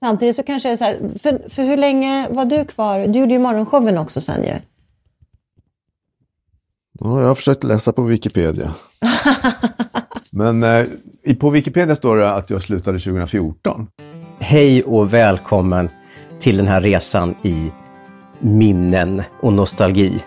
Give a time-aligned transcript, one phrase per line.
[0.00, 3.06] Samtidigt så kanske det är så här, för, för hur länge var du kvar?
[3.06, 4.54] Du gjorde ju morgonshowen också sen ju.
[7.00, 8.74] Ja, jag har försökt läsa på Wikipedia.
[10.30, 10.86] Men eh,
[11.38, 13.86] på Wikipedia står det att jag slutade 2014.
[14.38, 15.88] Hej och välkommen
[16.40, 17.70] till den här resan i
[18.38, 20.24] minnen och nostalgi.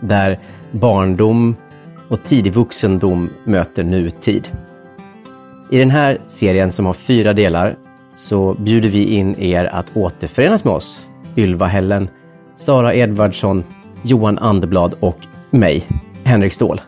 [0.00, 0.38] Där
[0.72, 1.56] barndom
[2.08, 4.48] och tidig vuxendom möter nutid.
[5.70, 7.76] I den här serien som har fyra delar
[8.18, 11.08] så bjuder vi in er att återförenas med oss.
[11.36, 12.08] Ylva Hällen,
[12.56, 13.64] Sara Edvardsson,
[14.02, 15.18] Johan Anderblad och
[15.50, 15.86] mig,
[16.24, 16.80] Henrik Ståhl.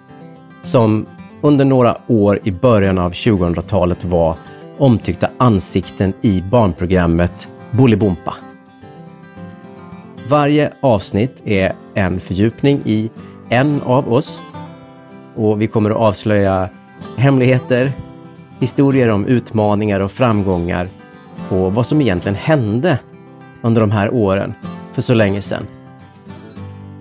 [0.62, 1.06] Som
[1.40, 4.36] under några år i början av 2000-talet var
[4.78, 8.34] omtyckta ansikten i barnprogrammet Bolibompa.
[10.28, 13.10] Varje avsnitt är en fördjupning i
[13.48, 14.40] en av oss
[15.36, 16.68] och vi kommer att avslöja
[17.16, 17.92] hemligheter,
[18.60, 20.88] historier om utmaningar och framgångar
[21.50, 22.98] och vad som egentligen hände
[23.62, 24.54] under de här åren
[24.92, 25.66] för så länge sedan.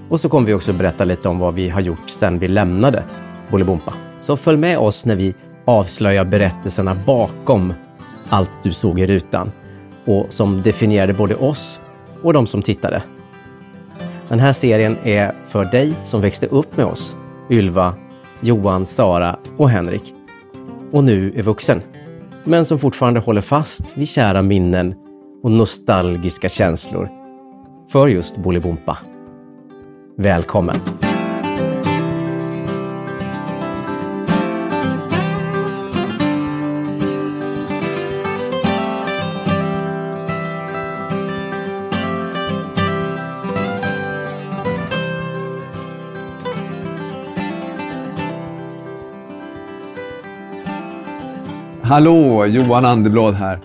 [0.09, 3.03] Och så kommer vi också berätta lite om vad vi har gjort sedan vi lämnade
[3.51, 3.93] Bolibompa.
[4.19, 7.73] Så följ med oss när vi avslöjar berättelserna bakom
[8.29, 9.51] allt du såg i rutan
[10.05, 11.81] och som definierade både oss
[12.23, 13.03] och de som tittade.
[14.27, 17.15] Den här serien är för dig som växte upp med oss,
[17.49, 17.93] Ylva,
[18.41, 20.13] Johan, Sara och Henrik.
[20.91, 21.81] Och nu är vuxen.
[22.43, 24.95] Men som fortfarande håller fast vid kära minnen
[25.43, 27.09] och nostalgiska känslor
[27.91, 28.97] för just Bolibompa.
[30.17, 30.75] Välkommen!
[51.89, 53.59] Hallå, Johan Anderblad här.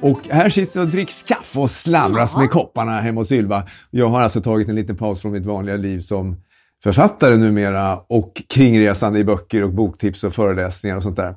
[0.00, 3.62] Och här sitter jag och dricks kaffe och slamras med kopparna hemma hos Ylva.
[3.90, 6.36] Jag har alltså tagit en liten paus från mitt vanliga liv som
[6.82, 11.34] författare numera och kringresande i böcker och boktips och föreläsningar och sånt där.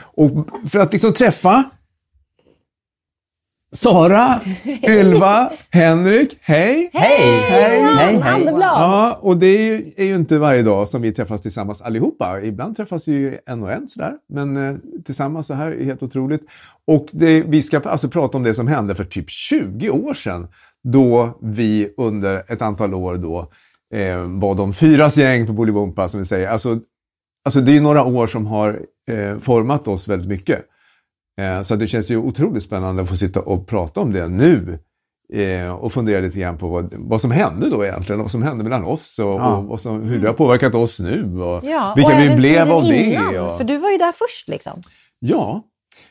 [0.00, 0.30] Och
[0.70, 1.64] för att liksom träffa
[3.72, 4.40] Sara,
[4.88, 6.90] Ylva, Henrik, hej!
[6.92, 7.18] Hej!
[7.20, 7.82] Hej!
[7.82, 8.44] Hej, hej!
[8.60, 12.40] Ja, och det är ju, är ju inte varje dag som vi träffas tillsammans allihopa.
[12.42, 16.02] Ibland träffas vi ju en och en sådär, men eh, tillsammans så här är helt
[16.02, 16.42] otroligt.
[16.86, 20.48] Och det, vi ska alltså prata om det som hände för typ 20 år sedan,
[20.84, 23.50] då vi under ett antal år då
[23.94, 26.48] eh, var de fyras gäng på Bolibompa, som vi säger.
[26.48, 26.80] Alltså,
[27.44, 30.66] alltså det är några år som har eh, format oss väldigt mycket.
[31.40, 34.78] Eh, så det känns ju otroligt spännande att få sitta och prata om det nu.
[35.32, 38.64] Eh, och fundera lite grann på vad, vad som hände då egentligen, vad som hände
[38.64, 42.14] mellan oss och, och vad som, hur det har påverkat oss nu och Ja, vilka
[42.14, 42.96] och vi blev av det.
[42.96, 44.80] innan, Och, För du var ju där först liksom.
[45.18, 45.62] Ja,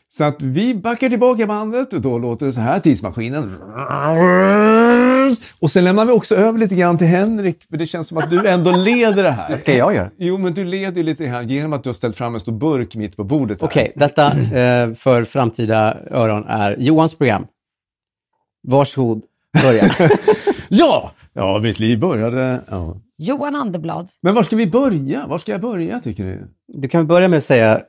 [0.07, 3.55] så att vi backar tillbaka bandet och då låter det så här, tidsmaskinen.
[5.59, 8.29] Och sen lämnar vi också över lite grann till Henrik, för det känns som att
[8.29, 9.49] du ändå leder det här.
[9.49, 10.11] Det ska jag göra.
[10.17, 12.51] Jo, men du leder ju lite grann genom att du har ställt fram en stor
[12.51, 13.61] burk mitt på bordet.
[13.61, 13.67] Här.
[13.67, 17.47] Okej, detta eh, för framtida öron är Johans program.
[18.67, 19.21] Varsågod,
[19.63, 19.95] börja.
[20.69, 21.11] Ja!
[21.33, 22.59] Ja, mitt liv började...
[22.71, 22.95] Ja.
[23.17, 24.09] Johan Anderblad.
[24.21, 25.27] Men var ska vi börja?
[25.27, 26.37] Var ska jag börja, tycker ni?
[26.67, 27.81] Du kan börja med att säga,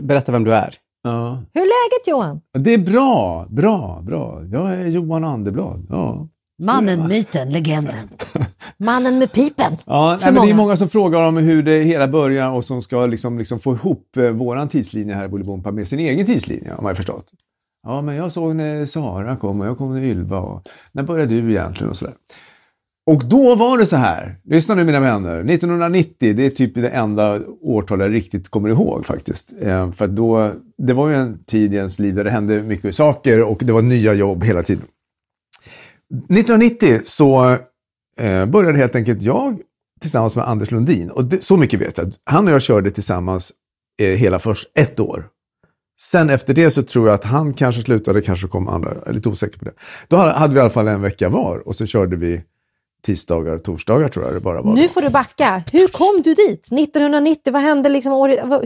[0.00, 0.74] berätta vem du är.
[1.02, 1.42] Ja.
[1.54, 2.40] Hur är läget Johan?
[2.58, 4.42] Det är bra, bra, bra.
[4.52, 5.86] Jag är Johan Anderblad.
[5.90, 6.28] Ja.
[6.62, 8.08] Mannen, myten, legenden.
[8.76, 9.76] Mannen med pipen.
[9.86, 10.76] Ja, nej, men det är många.
[10.76, 14.30] som frågar om hur det hela börjar och som ska liksom, liksom få ihop eh,
[14.30, 17.30] våran tidslinje här i Bolibompa med sin egen tidslinje, man ju förstått.
[17.86, 21.40] Ja, men jag såg när Sara kom och jag kom när Ylva och när började
[21.40, 22.14] du egentligen och sådär.
[23.06, 26.88] Och då var det så här, lyssna nu mina vänner, 1990 det är typ det
[26.88, 29.54] enda årtal jag riktigt kommer ihåg faktiskt.
[29.60, 32.62] Eh, för att då, det var ju en tid i ens liv där det hände
[32.62, 34.84] mycket saker och det var nya jobb hela tiden.
[36.14, 37.56] 1990 så
[38.18, 39.58] eh, började helt enkelt jag
[40.00, 43.52] tillsammans med Anders Lundin, och det, så mycket vet jag, han och jag körde tillsammans
[44.00, 45.26] eh, hela först ett år.
[46.00, 49.12] Sen efter det så tror jag att han kanske slutade, kanske kom andra, jag är
[49.12, 49.72] lite osäker på det.
[50.08, 52.42] Då hade vi i alla fall en vecka var och så körde vi
[53.02, 54.74] tisdagar och torsdagar tror jag det bara var.
[54.74, 55.62] Nu får du backa.
[55.72, 56.72] Hur kom du dit?
[56.72, 58.12] 1990, vad hände liksom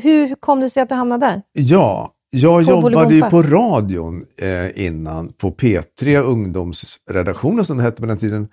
[0.03, 1.43] Hur kom det sig att du hamnade där?
[1.53, 8.00] Ja, Jag På jobbade ju på radion eh, innan, på P3 ungdomsredaktionen som det hette
[8.00, 8.49] på den tiden.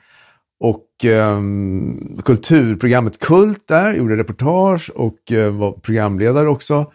[0.60, 6.92] Och ehm, kulturprogrammet Kult där, gjorde reportage och eh, var programledare också.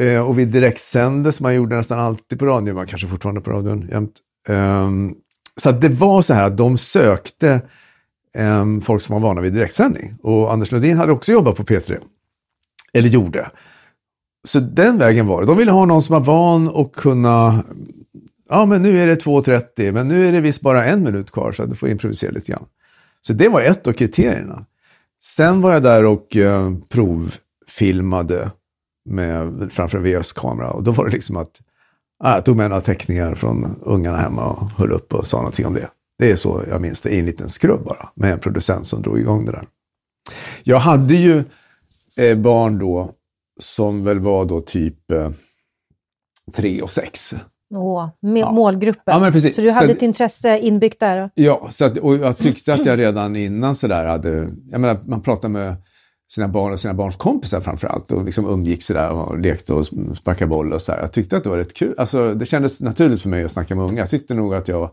[0.00, 3.50] Eh, och vi direktsände som man gjorde nästan alltid på radion, man kanske fortfarande på
[3.50, 4.14] radion jämt.
[4.48, 5.14] Ehm,
[5.56, 7.60] så det var så här att de sökte
[8.34, 10.18] än folk som var vana vid direktsändning.
[10.22, 11.98] Och Anders Lundin hade också jobbat på P3.
[12.92, 13.50] Eller gjorde.
[14.44, 15.46] Så den vägen var det.
[15.46, 17.64] De ville ha någon som var van och kunna,
[18.48, 21.52] ja men nu är det 2.30, men nu är det visst bara en minut kvar
[21.52, 22.66] så du får improvisera lite grann.
[23.26, 24.64] Så det var ett av kriterierna.
[25.22, 28.50] Sen var jag där och eh, provfilmade
[29.04, 31.60] med, framför en VHS-kamera och då var det liksom att
[32.24, 35.66] ah, jag tog med några teckningar från ungarna hemma och höll upp och sa någonting
[35.66, 35.88] om det.
[36.18, 39.02] Det är så jag minns det, i en liten skrubb bara, med en producent som
[39.02, 39.66] drog igång det där.
[40.62, 41.44] Jag hade ju
[42.16, 43.10] eh, barn då
[43.60, 45.30] som väl var då typ eh,
[46.54, 47.34] tre och sex.
[47.74, 48.52] Åh, med Ja.
[48.52, 49.02] målgruppen.
[49.24, 49.32] Ja.
[49.32, 51.30] Så du Så hade det- ett intresse inbyggt där?
[51.34, 54.30] Ja, så att, och jag tyckte att jag redan innan sådär hade,
[54.70, 55.76] jag menar man pratar med
[56.32, 59.86] sina barn och sina barns kompisar framför allt och liksom umgicks sådär och lekte och
[60.16, 61.00] sparkade boll och så här.
[61.00, 61.94] Jag tyckte att det var rätt kul.
[61.98, 63.98] Alltså det kändes naturligt för mig att snacka med unga.
[64.00, 64.90] Jag tyckte nog att jag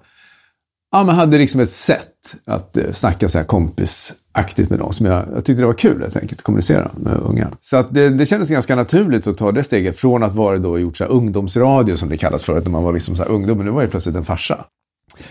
[0.91, 4.93] ja, men hade liksom ett sätt att eh, snacka så här kompisaktigt med dem.
[4.93, 7.51] Som jag, jag tyckte det var kul helt enkelt, att kommunicera med unga.
[7.61, 10.79] Så att det, det kändes ganska naturligt att ta det steget från att vara då
[10.79, 13.57] gjort så här ungdomsradio som det kallas förut, när man var liksom så här ungdom.
[13.57, 14.65] Men nu var jag plötsligt en farsa.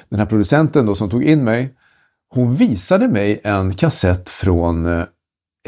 [0.09, 1.75] Den här producenten då som tog in mig,
[2.29, 5.05] hon visade mig en kassett från eh,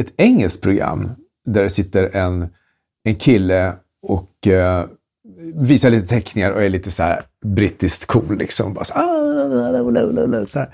[0.00, 1.10] ett engelskt program
[1.46, 2.48] där det sitter en,
[3.04, 4.84] en kille och eh,
[5.54, 8.74] visar lite teckningar och är lite så här brittiskt cool liksom.
[8.74, 9.25] Bara så, ah,
[10.46, 10.66] så.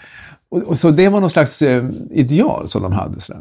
[0.50, 3.20] Och, och så det var någon slags eh, ideal som de hade.
[3.20, 3.34] Så.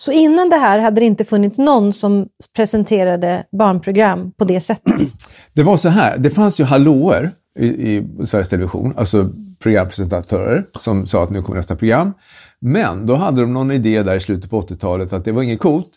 [0.00, 2.26] Så innan det här hade det inte funnits någon som
[2.56, 4.94] presenterade barnprogram på det sättet?
[5.52, 11.06] Det var så här, det fanns ju hallåer i, i Sveriges Television, alltså programpresentatörer som
[11.06, 12.12] sa att nu kommer nästa program.
[12.60, 15.60] Men då hade de någon idé där i slutet på 80-talet att det var inget
[15.60, 15.90] coolt.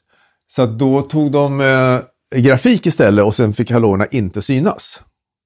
[0.47, 5.01] Så då tog de eh, grafik istället och sen fick hallåorna inte synas.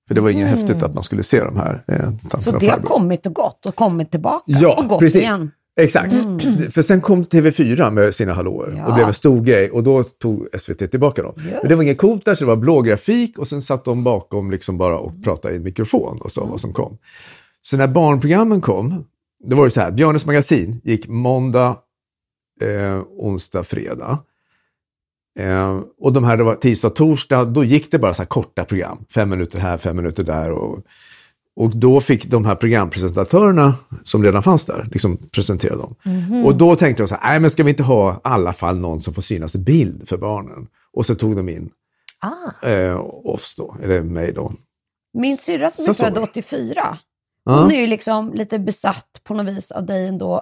[0.07, 2.67] För det var inget häftigt att man skulle se de här eh, tanterna Så det
[2.69, 5.21] har kommit och gått och kommit tillbaka Ja, och gått precis.
[5.21, 5.51] igen.
[5.81, 6.13] Exakt.
[6.71, 8.85] För sen kom TV4 med sina hallåor Ja.
[8.87, 11.33] och blev en stor grej och då tog SVT tillbaka dem.
[11.35, 14.03] Men det var inget coolt där så det var blå grafik och sen satt de
[14.03, 16.97] bakom liksom bara och pratade i en mikrofon och sa vad som kom.
[17.61, 19.05] Så när barnprogrammen kom,
[19.43, 21.77] det var det så här, Björnes magasin gick måndag,
[22.61, 24.19] eh, onsdag, fredag.
[25.39, 28.65] Eh, och de här, det var tisdag, torsdag, då gick det bara så här korta
[28.65, 29.05] program.
[29.13, 30.51] Fem minuter här, fem minuter där.
[30.51, 30.79] Och,
[31.55, 35.95] och då fick de här programpresentatörerna som redan fanns där, liksom presentera dem.
[36.45, 38.79] Och då tänkte de så här, nej men ska vi inte ha i alla fall
[38.79, 40.67] någon som får synas i bild för barnen?
[40.93, 41.69] Och så tog de in
[42.19, 42.67] Ah.
[42.67, 44.53] eh, oss då, eller mig då.
[45.13, 46.27] Min syrra som är född var det.
[46.27, 46.97] 84,
[47.45, 47.61] Ja.
[47.61, 50.41] hon är ju liksom lite besatt på något vis av dig ändå.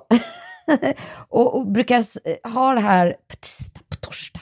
[1.30, 2.18] och, och brukar s-
[2.54, 4.40] ha det här på tisdag, på torsdag.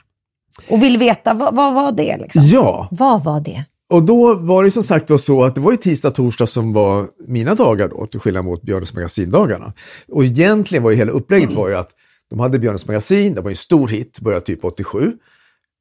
[0.69, 2.43] Och vill veta, vad, vad var det liksom?
[2.45, 3.65] Ja, Vad var det?
[3.91, 6.73] och då var det som sagt var så att det var ju tisdag, torsdag som
[6.73, 9.73] var mina dagar då, till skillnad mot Björnes magasindagarna.
[10.07, 11.89] Och egentligen var ju hela upplägget var ju att
[12.29, 15.13] de hade Björnes magasin, det var en stor hit, började typ 87.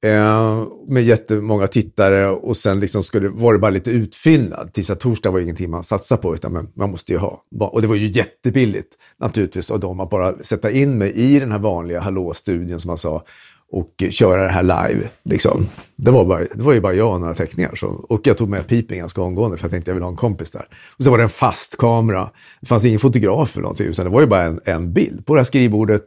[0.04, 4.72] Eh, med jättemånga tittare och sen liksom skulle, var det bara lite utfyllnad.
[4.72, 7.42] Tisdag, torsdag var ingenting man satsade på utan man, man måste ju ha.
[7.60, 8.88] Och det var ju jättebilligt
[9.20, 12.98] naturligtvis av dem att bara sätta in mig i den här vanliga hallå-studion som man
[12.98, 13.22] sa
[13.72, 15.08] och köra det här live.
[15.24, 15.66] Liksom.
[15.96, 17.74] Det, var bara, det var ju bara jag och några teckningar.
[17.74, 20.16] Så, och jag tog med pipen ganska omgående för jag tänkte jag vill ha en
[20.16, 20.66] kompis där.
[20.98, 22.30] Och så var det en fast kamera.
[22.60, 25.34] Det fanns ingen fotograf eller någonting utan det var ju bara en, en bild på
[25.34, 26.02] det här skrivbordet.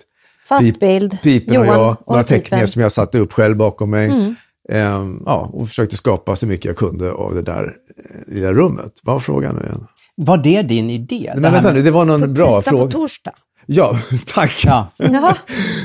[0.48, 1.18] Fast Pip- bild.
[1.24, 4.36] Pipen Johan och jag, och några teckningar som jag satte upp själv bakom mig.
[4.70, 7.64] Ehm, ja, och försökte skapa så mycket jag kunde av det där
[7.98, 8.92] eh, lilla rummet.
[9.04, 9.88] Vad var frågan nu igen?
[10.16, 11.34] Var det din idé?
[11.38, 12.92] Men vänta nu, det var någon På bra tisdag, på fråga.
[12.92, 13.32] torsdag.
[13.74, 14.62] Ja, tack.
[14.66, 14.88] Ja.
[14.98, 15.32] Men,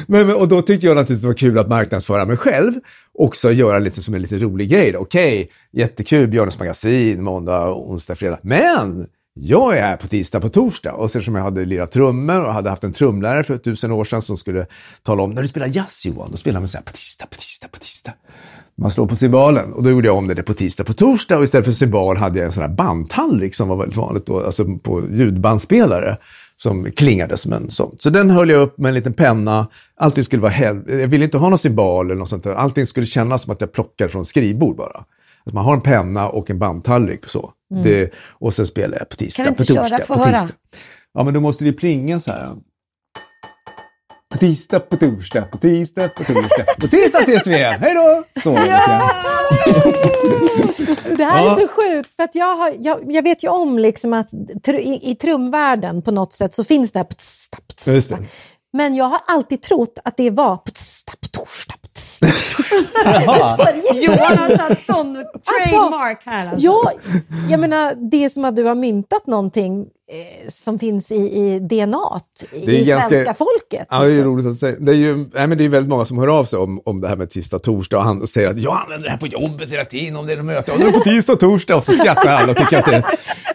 [0.26, 2.72] men, och då tyckte jag naturligtvis det var kul att marknadsföra mig själv.
[3.14, 4.96] Också göra lite som en lite rolig grej.
[4.96, 8.38] Okej, jättekul, Björnes magasin, måndag, onsdag, fredag.
[8.42, 10.92] Men jag är här på tisdag, på torsdag.
[10.92, 14.04] Och så som jag hade lirat trummor och hade haft en trumlärare för tusen år
[14.04, 14.66] sedan som skulle
[15.02, 17.36] tala om, när du spelar jazz Johan, då spelar man så här på tisdag, på
[17.36, 18.12] tisdag, på tisdag.
[18.78, 21.44] Man slår på cymbalen och då gjorde jag om det på tisdag på torsdag och
[21.44, 24.64] istället för cymbal hade jag en sån här bandtallrik som var väldigt vanligt då, alltså
[24.64, 26.18] på ljudbandspelare
[26.56, 27.96] som klingade som en sån.
[27.98, 29.66] Så den höll jag upp med en liten penna.
[29.96, 30.82] Allting skulle vara hel...
[30.86, 32.52] Jag ville inte ha någon cymbal eller något sånt där.
[32.52, 35.04] Allting skulle kännas som att jag plockar från skrivbord bara.
[35.46, 37.52] Att man har en penna och en bandtallrik och så.
[37.82, 40.06] Det, och sen spelar jag på tisdag, Kan du på inte torsdag, köra?
[40.06, 40.48] Få på höra.
[41.14, 42.56] Ja, men då måste det plinga så här.
[44.32, 46.64] På tisdag, på torsdag, på tisdag, på torsdag.
[46.80, 47.80] På tisdag ses vi igen.
[47.80, 48.24] Hej då!
[48.42, 48.50] Så
[51.16, 51.24] det.
[51.24, 54.30] Här är så sjukt, för att jag, har, jag, jag vet ju om liksom att
[54.64, 57.08] tr i, i trumvärlden på något sätt så finns det här.
[57.94, 58.18] Just det.
[58.72, 60.70] Men jag har alltid trott att det var på
[61.30, 61.74] torsdag,
[63.94, 66.66] Johan har satt sån trademark här alltså.
[66.66, 66.92] Ja,
[67.50, 71.58] jag menar, det är som att du har myntat någonting eh, som finns i, i
[71.58, 72.20] DNA
[72.52, 73.86] i ganska- svenska folket.
[73.90, 74.76] Ja, det är roligt att säga.
[74.80, 77.00] Det är ju nej, men det är väldigt många som hör av sig om, om
[77.00, 79.26] det här med tisdag, torsdag och, han, och säger att jag använder det här på
[79.26, 80.72] jobbet hela tiden om det är något möte.
[80.72, 83.02] Och det är på tisdag, torsdag och så skrattar alla och tycker att det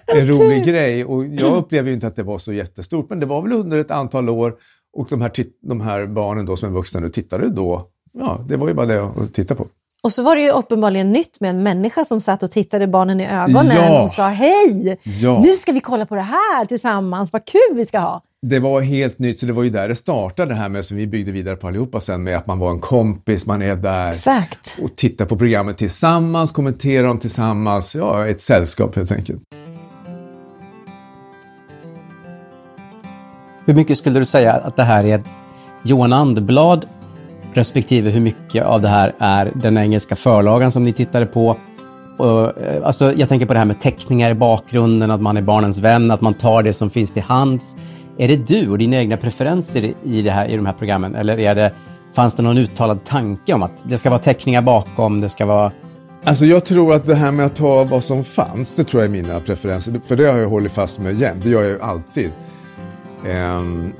[0.07, 1.05] är en rolig grej.
[1.05, 3.77] Och jag upplever ju inte att det var så jättestort, men det var väl under
[3.77, 4.53] ett antal år
[4.97, 5.31] och de här,
[5.67, 7.87] de här barnen då som är vuxna nu tittade då.
[8.19, 9.67] Ja, det var ju bara det att titta på.
[10.03, 13.19] Och så var det ju uppenbarligen nytt med en människa som satt och tittade barnen
[13.21, 14.03] i ögonen Ja.
[14.03, 15.39] och sa hej, Ja.
[15.43, 18.21] nu ska vi kolla på det här tillsammans, vad kul vi ska ha.
[18.41, 20.97] Det var helt nytt, så det var ju där det startade det här med som
[20.97, 24.09] vi byggde vidare på allihopa sen med att man var en kompis, man är där
[24.09, 24.77] Exakt.
[24.83, 27.95] och tittar på programmet tillsammans, kommenterar dem tillsammans.
[27.95, 29.41] Ja, ett sällskap helt enkelt.
[33.65, 35.23] Hur mycket skulle du säga att det här är
[35.83, 36.85] Johan Andblad
[37.53, 41.57] respektive hur mycket av det här är den engelska förlagan som ni tittade på?
[42.17, 45.41] Och, eh, alltså, jag tänker på det här med teckningar i bakgrunden, att man är
[45.41, 47.75] barnens vän, att man tar det som finns till hands.
[48.17, 51.15] Är det du och dina egna preferenser i, det här, i de här programmen?
[51.15, 51.73] Eller är det,
[52.15, 55.71] fanns det någon uttalad tanke om att det ska vara teckningar bakom, det ska vara...
[56.23, 59.09] Alltså jag tror att det här med att ta vad som fanns, det tror jag
[59.09, 59.99] är mina preferenser.
[60.03, 62.31] För det har jag hållit fast med jämt, det gör jag ju alltid.
[63.27, 63.93] Ehm,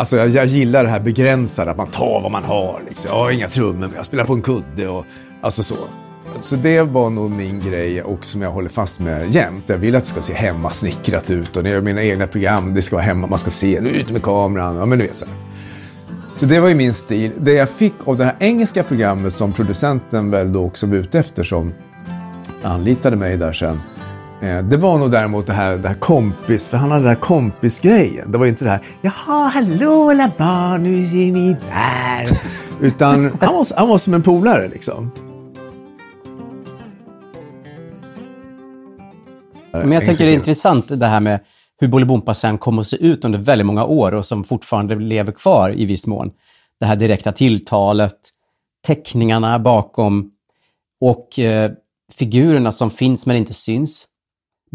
[0.00, 2.82] alltså jag, jag gillar det här begränsade, att man tar vad man har.
[2.88, 3.10] Liksom.
[3.10, 5.06] Jag har inga trummor, men jag spelar på en kudde och
[5.40, 5.76] alltså så.
[6.40, 9.64] Så det var nog min grej och som jag håller fast med jämt.
[9.66, 12.74] Jag vill att det ska se hemmasnickrat ut och när jag gör mina egna program,
[12.74, 15.24] det ska vara hemma, man ska se, ut med kameran, ja men du vet så
[15.24, 15.34] här.
[16.36, 17.32] Så det var ju min stil.
[17.38, 21.18] Det jag fick av det här engelska programmet som producenten väl då också var ute
[21.18, 21.72] efter som
[22.62, 23.80] anlitade mig där sen.
[24.42, 27.20] Eh, det var nog däremot det här, det här kompis, för han hade den här
[27.20, 28.32] kompisgrejen.
[28.32, 32.40] Det var ju inte det här, jaha, hallå alla barn, nu är ni där.
[32.80, 35.10] Utan han var, han var som en polare liksom.
[39.72, 41.40] Men jag tänker det är intressant det här med
[41.80, 45.32] hur Bolibompa sen kommer att se ut under väldigt många år och som fortfarande lever
[45.32, 46.30] kvar i viss mån.
[46.80, 48.18] Det här direkta tilltalet,
[48.86, 50.30] teckningarna bakom
[51.00, 51.70] och eh,
[52.12, 54.06] figurerna som finns men inte syns.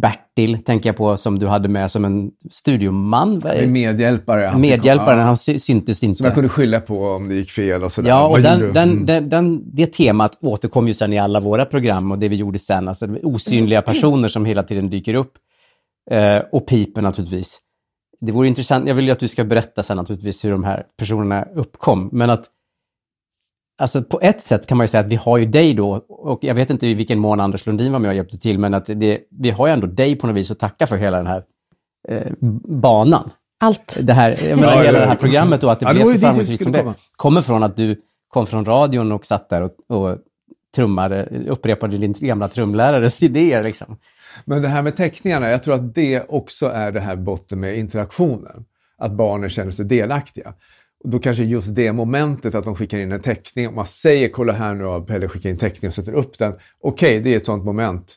[0.02, 3.42] Bertil tänker jag på som du hade med som en studioman.
[3.72, 4.42] Medhjälpare.
[4.42, 6.18] Han ja, han sy- syntes inte.
[6.18, 8.10] Som jag kunde skylla på om det gick fel och sådär.
[8.10, 9.06] Ja, och den, den, Mm.
[9.06, 12.60] den, den, det temat återkom ju sen i alla våra program och det vi gjorde
[12.60, 12.88] sen.
[12.88, 15.32] Alltså osynliga personer som hela tiden dyker upp.
[16.12, 17.60] Eh, och piper naturligtvis.
[18.22, 20.84] Det vore intressant, jag vill ju att du ska berätta sen naturligtvis hur de här
[21.00, 22.10] personerna uppkom.
[22.12, 22.44] Men att,
[23.78, 26.40] alltså på ett sätt kan man ju säga att vi har ju dig då, och
[26.42, 28.86] jag vet inte i vilken mån Anders Lundin var med och hjälpte till, men att
[28.86, 31.44] det, vi har ju ändå dig på något vis att tacka för hela den här
[32.08, 32.32] eh,
[32.68, 33.30] banan
[33.60, 34.00] Allt.
[34.02, 36.06] det här, jag menar, Ja, hela ja, det här programmet och att det Ja, blev
[36.06, 39.72] så framgångsrikt som det kommer från att du kom från radion och satt där och,
[39.88, 40.18] och
[40.76, 43.64] trummade, upprepade din gamla trumlärares idéer.
[43.64, 43.98] Liksom.
[44.46, 47.78] Men det här med teckningarna, jag tror att det också är det här botten med
[47.78, 48.66] interaktionen.
[48.98, 50.54] Att barnen känner sig delaktiga.
[51.04, 54.30] Och då kanske just det momentet att de skickar in en teckning, och man säger
[54.30, 56.54] kolla här nu har Pelle skickat in teckning och sätter upp den.
[56.82, 58.16] Okej, det är ett sånt moment.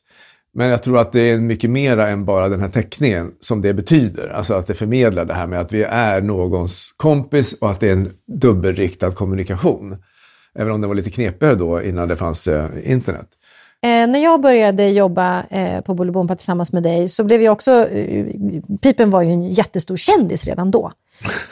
[0.55, 3.75] Men jag tror att det är mycket mera än bara den här teckningen som det
[3.75, 4.29] betyder.
[4.29, 7.89] Alltså att det förmedlar det här med att vi är någons kompis och att det
[7.89, 9.97] är en dubbelriktad kommunikation.
[10.55, 13.29] Även om det var lite knepigare då innan det fanns eh, internet.
[13.83, 17.89] Eh, när jag började jobba eh, på Bolibompa tillsammans med dig så blev jag också...
[17.89, 18.27] Eh,
[18.83, 20.93] pipen var ju en jättestor kändis redan då.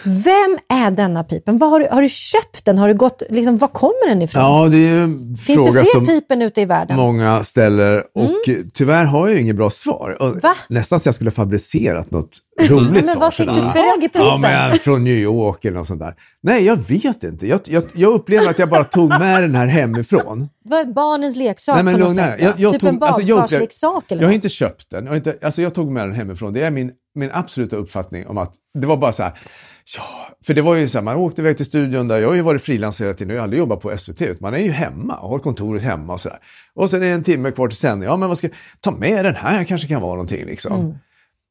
[0.03, 1.57] Vem är denna Pipen?
[1.57, 2.79] Vad har, du, har du köpt den?
[2.79, 4.43] Har du gått, liksom, var kommer den ifrån?
[4.43, 6.97] Ja, det är en Finns det fler Pipen ute i världen?
[6.97, 8.31] många ställer och
[8.75, 10.39] tyvärr har jag inget bra svar.
[10.43, 10.55] Va?
[10.69, 13.21] Nästan så jag skulle ha fabricerat något roligt Men svar.
[13.21, 14.23] vad fick du tag i Pipen?
[14.23, 16.15] Ja, men från New York eller något sånt där.
[16.41, 17.47] Nej, jag vet inte.
[17.47, 20.49] Jag, jag, jag upplever att jag bara tog med den här hemifrån.
[20.65, 22.43] Vad, barnens leksak Nej, men på något sätt?
[22.43, 25.05] Jag, jag typ tog, en alltså, jag, badkarsleksak jag har inte köpt den.
[25.05, 26.53] Jag, har inte, alltså, jag tog med den hemifrån.
[26.53, 29.39] Det är min, min absoluta uppfattning om att det var bara så här.
[29.97, 32.21] Ja, för det var ju så här, man åkte iväg till studion där.
[32.21, 33.35] Jag har ju varit frilans hela tiden.
[33.35, 34.23] Jag har aldrig jobbat på SVT.
[34.23, 36.39] utan Man är ju hemma och har kontoret hemma och så där.
[36.75, 38.09] Och sen är det en timme kvar till sändning.
[38.09, 38.49] Ja, men vad ska
[38.81, 39.65] ta med den här?
[39.65, 40.81] kanske kan vara någonting liksom.
[40.81, 40.95] Mm.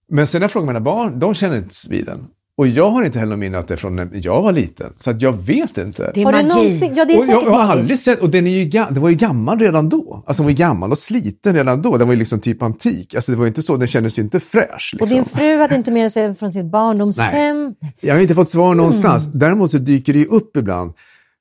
[0.10, 2.28] Men sen när jag frågar mina barn, de känner inte vid den.
[2.58, 4.94] Och jag har inte heller minne att det från när jag var liten.
[5.00, 6.12] Så att jag vet inte.
[6.14, 6.48] Det är Har magi.
[6.48, 6.94] någonsin...
[6.96, 9.10] Ja, det är och jag, jag har aldrig sett, och den, är ju, den var
[9.10, 10.24] ju gammal redan då.
[10.28, 11.98] Alltså den var ju gammal och sliten redan då.
[11.98, 13.16] Den var ju liksom typ antik.
[13.16, 14.92] Alltså det var ju inte så, den kändes ju inte fräsch.
[14.94, 15.16] Och Liksom.
[15.16, 17.76] din fru hade inte med sig från sitt barndomshem.
[18.02, 19.26] Jag har inte fått svar någonstans.
[19.26, 19.40] Mm.
[19.40, 20.94] Däremot så dyker det ju upp ibland.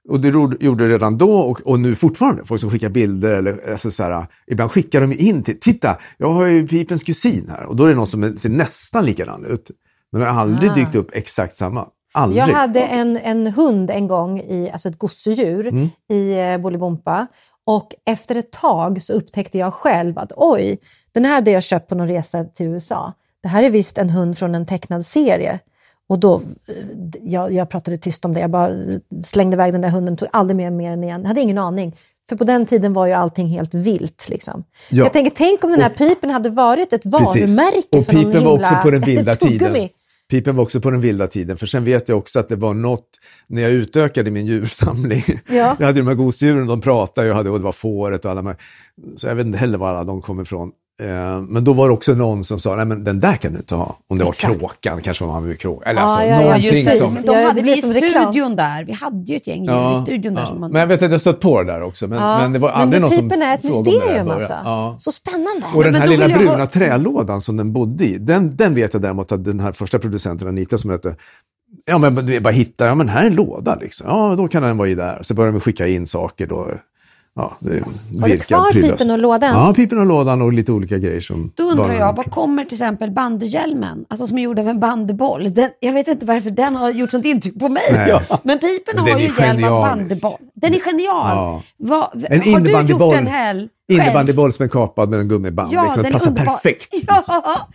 [0.08, 0.28] Och det
[0.60, 2.44] gjorde det redan då och, och nu fortfarande.
[2.44, 6.30] Folk som skickar bilder eller alltså så här, ibland skickar de in till, titta, jag
[6.30, 7.64] har ju Pipens kusin här.
[7.66, 9.70] Och då är det någon som ser nästan likadan ut.
[10.18, 10.74] Men det har aldrig Ah.
[10.74, 11.86] dykt upp exakt samma.
[12.14, 12.42] Aldrig.
[12.42, 15.88] Jag hade en, en hund en gång, i, alltså ett gosedjur, Mm.
[16.10, 17.26] i eh, Bolibompa.
[17.66, 20.78] Och efter ett tag så upptäckte jag själv att oj,
[21.12, 23.12] den här hade jag köpt på någon resa till USA.
[23.42, 25.58] Det här är visst en hund från en tecknad serie.
[26.08, 26.34] Och då,
[26.68, 26.74] eh,
[27.22, 28.70] jag, jag pratade tyst om det, jag bara
[29.24, 31.20] slängde iväg den där hunden, tog aldrig med mer än igen.
[31.20, 31.96] Jag hade ingen aning.
[32.28, 34.28] För på den tiden var ju allting helt vilt.
[34.28, 34.64] Liksom.
[34.90, 35.04] Ja.
[35.04, 38.44] Jag tänker, tänk om den här pipen hade varit ett varumärke Och för någon pipen
[38.44, 39.88] var himla också på den vilda tiden.
[40.34, 41.56] Pipen var också på den vilda tiden.
[41.56, 43.08] För sen vet jag också att det var något,
[43.46, 45.24] när jag utökade min djursamling.
[45.48, 45.76] Ja.
[45.78, 48.42] Jag hade de här gosedjuren, de pratade, jag hade, och det var fåret och alla
[48.42, 48.56] de här.
[49.16, 50.72] Så jag vet inte heller var alla de kom ifrån.
[51.02, 53.58] Eh, Men då var det också någon som sa, nej men den där kan du
[53.58, 53.96] inte ha.
[54.08, 54.58] Om det var Exakt.
[54.60, 55.90] kråkan, kanske var man vill kråka.
[55.90, 57.14] Eller Ja, alltså ja, ja, någonting just som...
[57.14, 58.84] Men Ja, de hade vi i studion där.
[58.84, 60.46] Vi hade ju ett gäng djur i studion där ja.
[60.46, 60.70] som man...
[60.70, 62.06] Men jag vet att jag stött på det där också.
[62.08, 63.96] Men, Ja, men det var men aldrig någon som pipen är ett såg det där
[63.96, 64.40] i mysterium början.
[64.40, 64.52] alltså.
[64.64, 64.94] Ja.
[64.98, 65.66] Så spännande.
[65.74, 68.92] Och den men här lilla bruna ha- trälådan som den bodde i, den, den vet
[68.92, 71.16] jag däremot att den här första producenten Anita som heter
[71.86, 74.06] Ja men du bara hittar, ja men här är en låda liksom.
[74.10, 75.18] Ja då kan den vara i där.
[75.22, 76.66] Så börjar de skicka in saker då.
[77.36, 77.84] Ja, det
[78.20, 79.50] Har du kvar pipen och lådan?
[79.66, 81.52] Ja, pipen och lådan och lite olika grejer som...
[81.54, 84.04] Då undrar jag, vad kommer till exempel bandyhjälmen?
[84.08, 85.54] Alltså som är gjord av en bandyboll.
[85.54, 87.82] Den, jag vet inte varför den har gjort sånt intryck på mig.
[87.92, 88.20] Nej.
[88.42, 90.38] Men pipen har ju hjälm av bandyboll.
[90.54, 91.36] Den är genial.
[91.36, 91.62] Ja.
[91.76, 93.68] Vad- En har du gjort den här?
[93.88, 95.72] Innebandyboll som är kapad med en gummiband.
[95.72, 96.02] Ja, liksom.
[96.02, 96.52] den Det passar underbar.
[96.52, 96.88] perfekt.
[97.06, 97.68] Ja.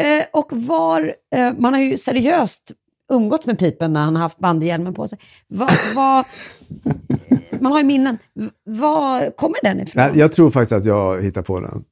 [0.00, 2.72] Eh, och var, eh, man har ju seriöst
[3.12, 5.18] umgått med pipen när han har haft bandyhjälmen på sig.
[5.48, 6.24] Vad, vad,
[7.60, 8.18] man har ju minnen.
[8.64, 10.02] Var kommer den ifrån?
[10.02, 11.84] Nej, jag tror faktiskt att jag hittar på den.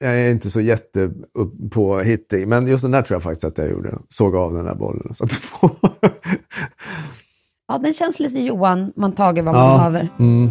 [0.00, 3.44] Jag är inte så jätte upp på hitting, men just den där tror jag faktiskt
[3.44, 3.94] att jag gjorde.
[4.08, 5.06] Såg av den där bollen.
[5.10, 5.70] och satte på.
[7.68, 9.76] Ja, den känns lite Johan, man tager vad man Ja.
[9.76, 10.08] haver.
[10.18, 10.50] Mm.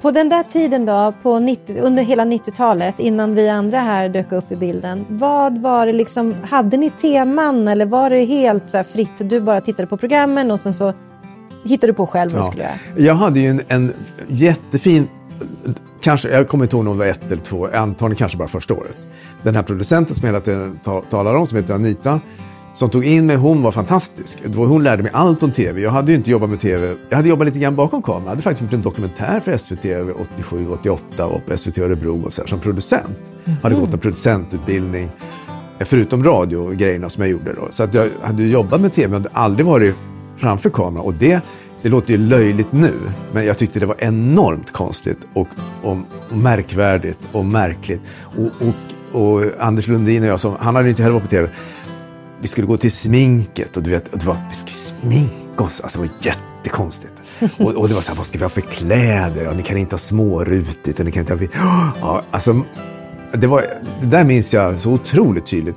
[0.00, 4.32] På den där tiden då, på 90, under hela 90-talet, innan vi andra här dök
[4.32, 8.76] upp i bilden, vad var det liksom, hade ni teman eller var det helt så
[8.76, 9.12] här fritt?
[9.30, 10.92] Du bara tittade på programmen och sen så
[11.64, 12.50] hittade du på själv vad du Ja.
[12.50, 12.74] skulle göra?
[12.96, 13.92] Jag hade ju en, en
[14.28, 15.08] jättefin,
[16.00, 18.74] kanske, jag kommer inte ihåg om det var ett eller två, antagligen kanske bara första
[18.74, 18.96] året.
[19.42, 22.20] Den här producenten som jag hela tiden ta, talar om, som heter Anita,
[22.74, 24.38] som tog in mig, hon var fantastisk.
[24.54, 25.80] Hon lärde mig allt om tv.
[25.80, 28.22] Jag hade ju inte jobbat med tv, jag hade jobbat lite grann bakom kameran.
[28.24, 29.84] Jag hade faktiskt gjort en dokumentär för SVT
[30.36, 33.18] 87, 88 och på SVT Örebro och så här, som producent.
[33.62, 35.10] Hade gått en producentutbildning.
[35.80, 37.68] Förutom radio-grejerna som jag gjorde då.
[37.70, 39.94] Så att jag hade jobbat med tv, men hade aldrig varit
[40.36, 41.06] framför kameran.
[41.06, 41.40] Och det,
[41.82, 42.92] det låter ju löjligt nu,
[43.32, 45.48] men jag tyckte det var enormt konstigt och,
[45.82, 45.96] och,
[46.30, 48.02] och märkvärdigt och märkligt.
[48.20, 48.74] Och, och,
[49.22, 51.48] och Anders Lundin och jag, som, han hade ju inte heller varit på tv,
[52.40, 55.80] vi skulle gå till sminket och du vet, och det var, vi skulle sminka oss.
[55.80, 57.12] Alltså det var jättekonstigt.
[57.58, 59.48] Och, och det var så här, vad ska vi ha för kläder?
[59.48, 61.92] Och ni kan inte ha smårutigt och ni kan inte ha...
[62.00, 62.62] Ja, alltså,
[63.32, 63.64] det, var,
[64.00, 65.76] det där minns jag så otroligt tydligt.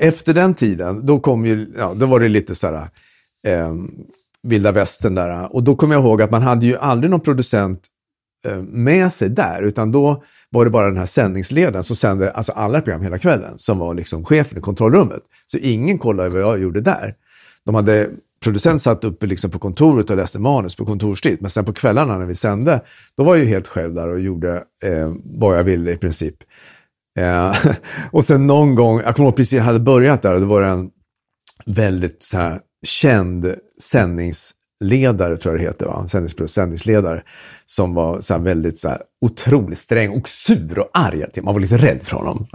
[0.00, 2.88] Efter den tiden, då kom ju, ja, då var det lite så här,
[3.46, 3.74] eh,
[4.42, 5.54] vilda västern där.
[5.54, 7.86] Och då kommer jag ihåg att man hade ju aldrig någon producent
[8.46, 12.52] eh, med sig där, utan då var det bara den här sändningsledaren som sände alltså
[12.52, 15.22] alla program hela kvällen, som var liksom chefen i kontrollrummet.
[15.46, 17.14] Så ingen kollade vad jag gjorde där.
[17.64, 18.08] De hade,
[18.42, 22.18] producent satt uppe liksom på kontoret och läste manus på kontorstid, men sen på kvällarna
[22.18, 22.80] när vi sände,
[23.16, 26.36] då var jag ju helt själv där och gjorde eh, vad jag ville i princip.
[27.18, 27.56] Eh,
[28.10, 30.62] och sen någon gång, jag kommer ihåg precis jag hade börjat där och det var
[30.62, 30.90] en
[31.66, 36.08] väldigt så här, känd sändningsledare, tror jag det heter, va?
[36.08, 37.22] Sändningsplus, sändningsledare,
[37.66, 41.26] som var så här, väldigt så här, otroligt sträng och sur och arg.
[41.42, 42.46] Man var lite rädd för honom.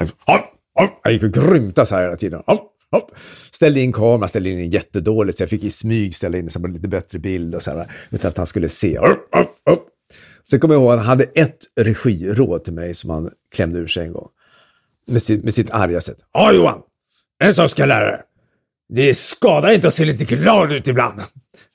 [1.04, 2.44] Han gick och grymtade så här hela tiden.
[2.92, 3.12] Hopp.
[3.52, 6.52] Ställde in kameran, ställde in den jättedåligt, så jag fick i smyg ställa in en
[6.52, 8.98] så här, lite bättre bild och så här, utan att han skulle se.
[9.00, 9.88] Hopp, hopp, hopp.
[10.50, 13.88] Sen kommer jag ihåg att han hade ett regiråd till mig som han klämde ur
[13.88, 14.30] sig en gång.
[15.08, 16.18] Med sitt, med sitt arga sätt.
[16.34, 16.82] Ja Johan,
[17.44, 18.22] en sak ska jag lära dig.
[18.90, 21.22] Det skadar inte att se lite glad ut ibland.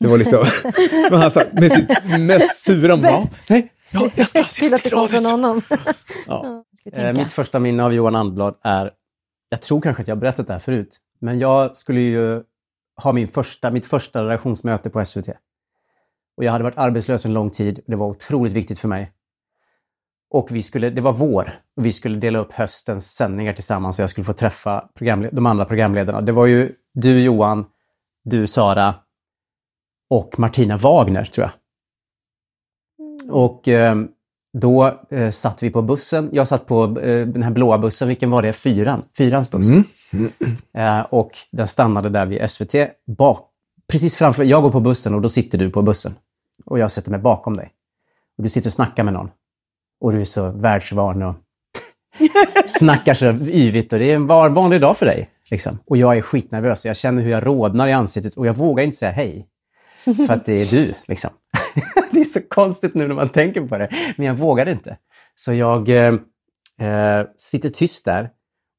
[0.01, 0.47] Det var liksom,
[1.11, 5.15] men han sa, med sitt mest sura ja, nej, ja, jag ska se lite glad
[5.15, 5.27] ut.
[5.27, 5.63] honom.
[6.27, 6.65] Ja.
[6.93, 8.91] Eh, mitt första minne av Johan Andblad är,
[9.49, 12.43] jag tror kanske att jag har berättat det här förut, men jag skulle ju
[13.03, 15.29] ha min första, mitt första redaktionsmöte på SVT.
[16.37, 17.81] Och jag hade varit arbetslös en lång tid.
[17.87, 19.13] Det var otroligt viktigt för mig.
[20.33, 24.03] Och vi skulle, det var vår och vi skulle dela upp höstens sändningar tillsammans och
[24.03, 24.89] jag skulle få träffa
[25.33, 26.21] de andra programledarna.
[26.21, 27.65] Det var ju du Johan,
[28.25, 28.95] du Sara
[30.11, 31.53] och Martina Wagner tror jag.
[33.35, 33.97] Och eh,
[34.59, 36.29] då eh, satt vi på bussen.
[36.33, 38.09] Jag satt på eh, den här blåa bussen.
[38.09, 38.53] Vilken var det?
[38.53, 39.03] Fyran?
[39.17, 39.65] Fyrans buss.
[40.75, 42.75] Eh, och den stannade där vid SVT.
[43.07, 43.49] Bak,
[43.89, 44.45] precis framför.
[44.45, 46.15] Jag går på bussen och då sitter du på bussen.
[46.65, 47.73] Och jag sätter mig bakom dig.
[48.37, 49.31] Och du sitter och snackar med någon.
[50.03, 51.35] Och du är så världsvan och
[52.67, 53.93] snackar så yvigt.
[53.93, 55.31] Och det är en var, vanlig dag för dig.
[55.51, 55.79] Liksom.
[55.87, 56.85] Och jag är skitnervös.
[56.85, 59.49] Och jag känner hur jag rodnar i ansiktet och jag vågar inte säga hej.
[60.05, 61.31] För att det är du, liksom.
[62.13, 63.89] det är så konstigt nu när man tänker på det.
[64.17, 64.97] Men jag vågade inte.
[65.35, 66.15] Så jag eh,
[66.89, 68.31] eh, sitter tyst där.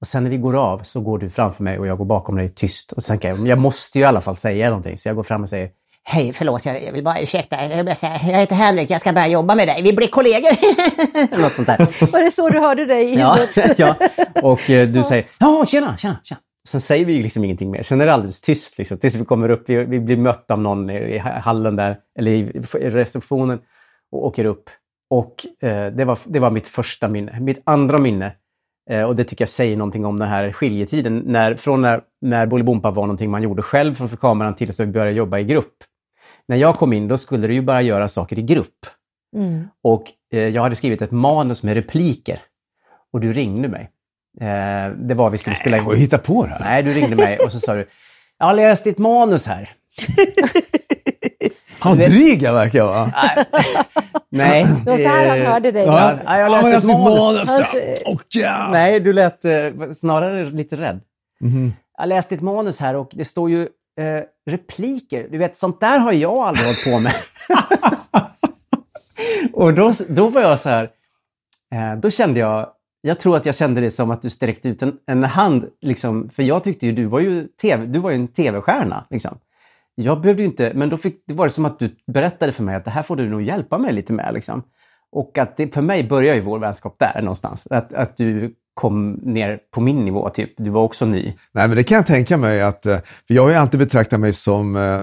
[0.02, 2.36] Och sen när vi går av så går du framför mig och jag går bakom
[2.36, 2.92] dig tyst.
[2.92, 4.98] Och så tänker jag, jag måste ju i alla fall säga någonting.
[4.98, 5.70] Så jag går fram och säger,
[6.06, 7.66] Hej, förlåt, jag vill bara ursäkta.
[7.66, 9.84] Jag, vill säga, jag heter Henrik, jag ska börja jobba med dig.
[9.84, 11.42] Vi blir kollegor.
[11.42, 12.12] något sånt där.
[12.12, 13.38] Var det så du hörde dig i Ja,
[13.78, 13.96] ja.
[14.42, 16.40] Och eh, du säger ja, tjena, tjena, tjena.
[16.68, 17.82] Sen säger vi liksom ingenting mer.
[17.84, 19.64] Sen är det alldeles tyst liksom, tills vi kommer upp.
[19.70, 22.40] Vi, vi blir mötta av någon i, hallen där, eller i,
[22.80, 23.60] i receptionen
[24.12, 24.70] och åker upp.
[25.10, 27.40] Och eh, det, var, det var mitt första minne.
[27.40, 28.34] Mitt andra minne,
[28.90, 32.46] eh, och det tycker jag säger någonting om den här skiljetiden, när, från när, när
[32.46, 35.74] Bolibompa var någonting man gjorde själv framför kameran till att vi började jobba i grupp.
[36.48, 38.86] När jag kom in, då skulle det ju bara göra saker i grupp.
[39.36, 39.68] Mm.
[39.84, 40.04] Och
[40.34, 42.40] eh, jag hade skrivit ett manus med repliker.
[43.14, 43.90] Och du ringde mig.
[44.42, 45.84] Eh, det var vi skulle spela in.
[45.84, 46.60] Jag hittar på det här.
[46.60, 47.88] Nej, du ringde mig och så sa du,
[48.40, 49.70] jag har läst ditt manus här.
[51.80, 53.12] Han dryg jag verkar vara.
[54.30, 54.66] Nej.
[54.86, 55.86] Det var så här han eh, hörde dig.
[55.86, 57.50] Ja, ja, jag läste ditt manus.
[57.50, 58.70] Alltså, Och ja.
[58.72, 59.52] Nej, du lät eh,
[59.96, 61.00] snarare lite rädd.
[61.40, 63.68] Jag har läst ditt manus här och det står ju
[64.00, 65.28] eh, repliker.
[65.32, 67.14] Du vet, sånt där har jag aldrig hållit på med.
[69.54, 70.90] och då, då var jag så här,
[71.74, 72.70] eh, då kände jag,
[73.02, 76.30] jag tror att jag kände det som att du sträckte ut en, en hand, liksom,
[76.30, 79.06] för jag tyckte ju du var ju, TV, du var ju en tv-stjärna.
[79.10, 79.38] Liksom.
[79.96, 82.64] Jag behövde ju inte, men då fick, det var det som att du berättade för
[82.64, 84.34] mig att det här får du nog hjälpa mig lite med.
[84.34, 84.64] Liksom.
[85.12, 87.68] Och att det, för mig börjar ju vår vänskap där någonstans.
[87.70, 90.54] Att, att du kom ner på min nivå, typ.
[90.58, 91.24] Du var också ny.
[91.52, 94.20] Nej, men det kan jag tänka mig att, eh, för jag har ju alltid betraktat
[94.20, 95.00] mig som, eh,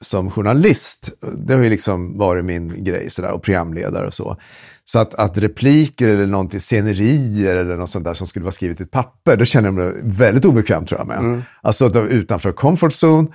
[0.00, 1.10] som journalist.
[1.36, 4.36] Det har ju liksom varit min grej sådär, och programledare och så.
[4.84, 8.80] Så att, att repliker eller någonting, scenerier eller något sånt där som skulle vara skrivet
[8.80, 11.42] i ett papper, då känner jag mig väldigt obekväm tror jag med.
[11.62, 13.28] Alltså att utanför comfort zone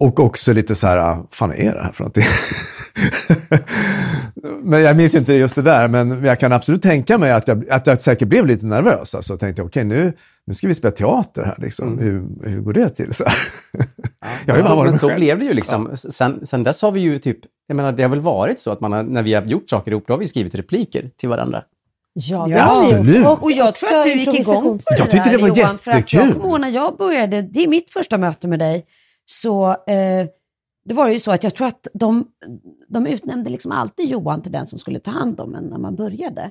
[0.00, 2.24] och också lite så här, ah, fan är det här för någonting?
[4.62, 7.70] men jag minns inte just det där, men jag kan absolut tänka mig att jag,
[7.70, 9.14] att jag säkert blev lite nervös.
[9.14, 10.12] Alltså jag tänkte, okej nu,
[10.46, 11.98] nu ska vi spela teater här, liksom.
[11.98, 13.14] hur, hur går det till?
[13.14, 13.38] Så här.
[14.46, 15.18] jag har ju bara men så, varit men mig så själv.
[15.18, 15.90] blev det ju liksom.
[15.96, 18.80] Sen, sen dess har vi ju typ, jag menar det har väl varit så att
[18.80, 21.62] man har, när vi har gjort saker ihop, då har vi skrivit repliker till varandra.
[22.14, 23.16] Ja, det Ja, absolut.
[23.16, 23.42] gjort.
[23.42, 25.78] Och jag tror att du gick igång på det Jag tyckte där, det var Johan,
[25.78, 26.32] för att Jag jättekul.
[26.32, 28.84] kommer ihåg när jag började, det är mitt första möte med dig,
[29.26, 29.76] så eh,
[30.88, 32.26] det var ju så att jag tror att de,
[32.88, 35.96] de utnämnde liksom alltid Johan till den som skulle ta hand om en när man
[35.96, 36.50] började.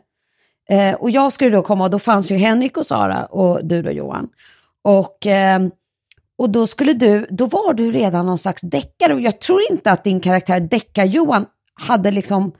[0.69, 3.82] Eh, och jag skulle då komma och då fanns ju Henrik och Sara och du
[3.82, 4.30] då Johan.
[4.82, 5.67] Och, eh,
[6.38, 9.91] och då skulle du, då var du redan någon slags deckare och jag tror inte
[9.91, 12.52] att din karaktär Deckar-Johan hade liksom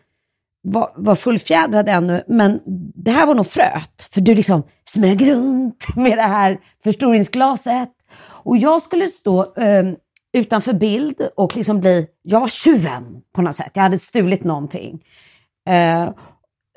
[0.62, 2.60] var, var fullfjädrad ännu, men
[2.96, 4.10] det här var nog fröet.
[4.12, 7.90] För du liksom smög runt med det här förstoringsglaset.
[8.44, 9.84] Och jag skulle stå eh,
[10.34, 13.72] utanför bild och liksom bli, jag var tjuven på något sätt.
[13.74, 15.04] Jag hade stulit någonting.
[15.70, 16.10] Eh,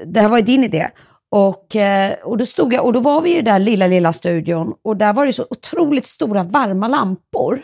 [0.04, 0.90] det här var ju din idé.
[1.30, 4.12] Och, eh, och då stod jag, och då var vi i den där lilla, lilla
[4.12, 7.62] studion och där var det så otroligt stora varma lampor.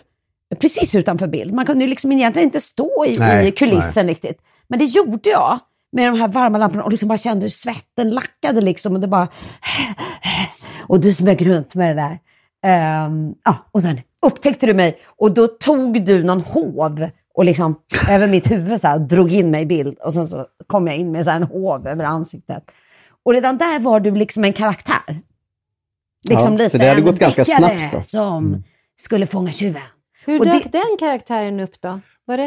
[0.61, 1.55] Precis utanför bild.
[1.55, 4.39] Man kunde ju liksom egentligen inte stå i, Nej, i kulissen riktigt.
[4.69, 5.59] Men det gjorde jag
[5.93, 9.09] med de här varma lamporna och liksom bara kände hur svetten lackade liksom och det
[9.09, 9.29] bara...
[10.89, 12.19] Och du smög runt med det där.
[12.67, 17.81] Ehm, ja, och sen upptäckte du mig och då tog du någon hov och liksom
[18.11, 20.97] över mitt huvud så här, drog in mig i bild och sen så kom jag
[20.97, 22.65] in med så här en hov över ansiktet.
[23.25, 25.21] Och redan där var du liksom en karaktär.
[26.29, 28.03] Liksom Ja, lite så det hade en gått ganska snabbt då.
[28.03, 28.63] som
[28.97, 29.83] skulle fånga tjuven.
[30.25, 32.01] Hur Och det- dök den karaktären upp då?
[32.29, 32.45] Var det?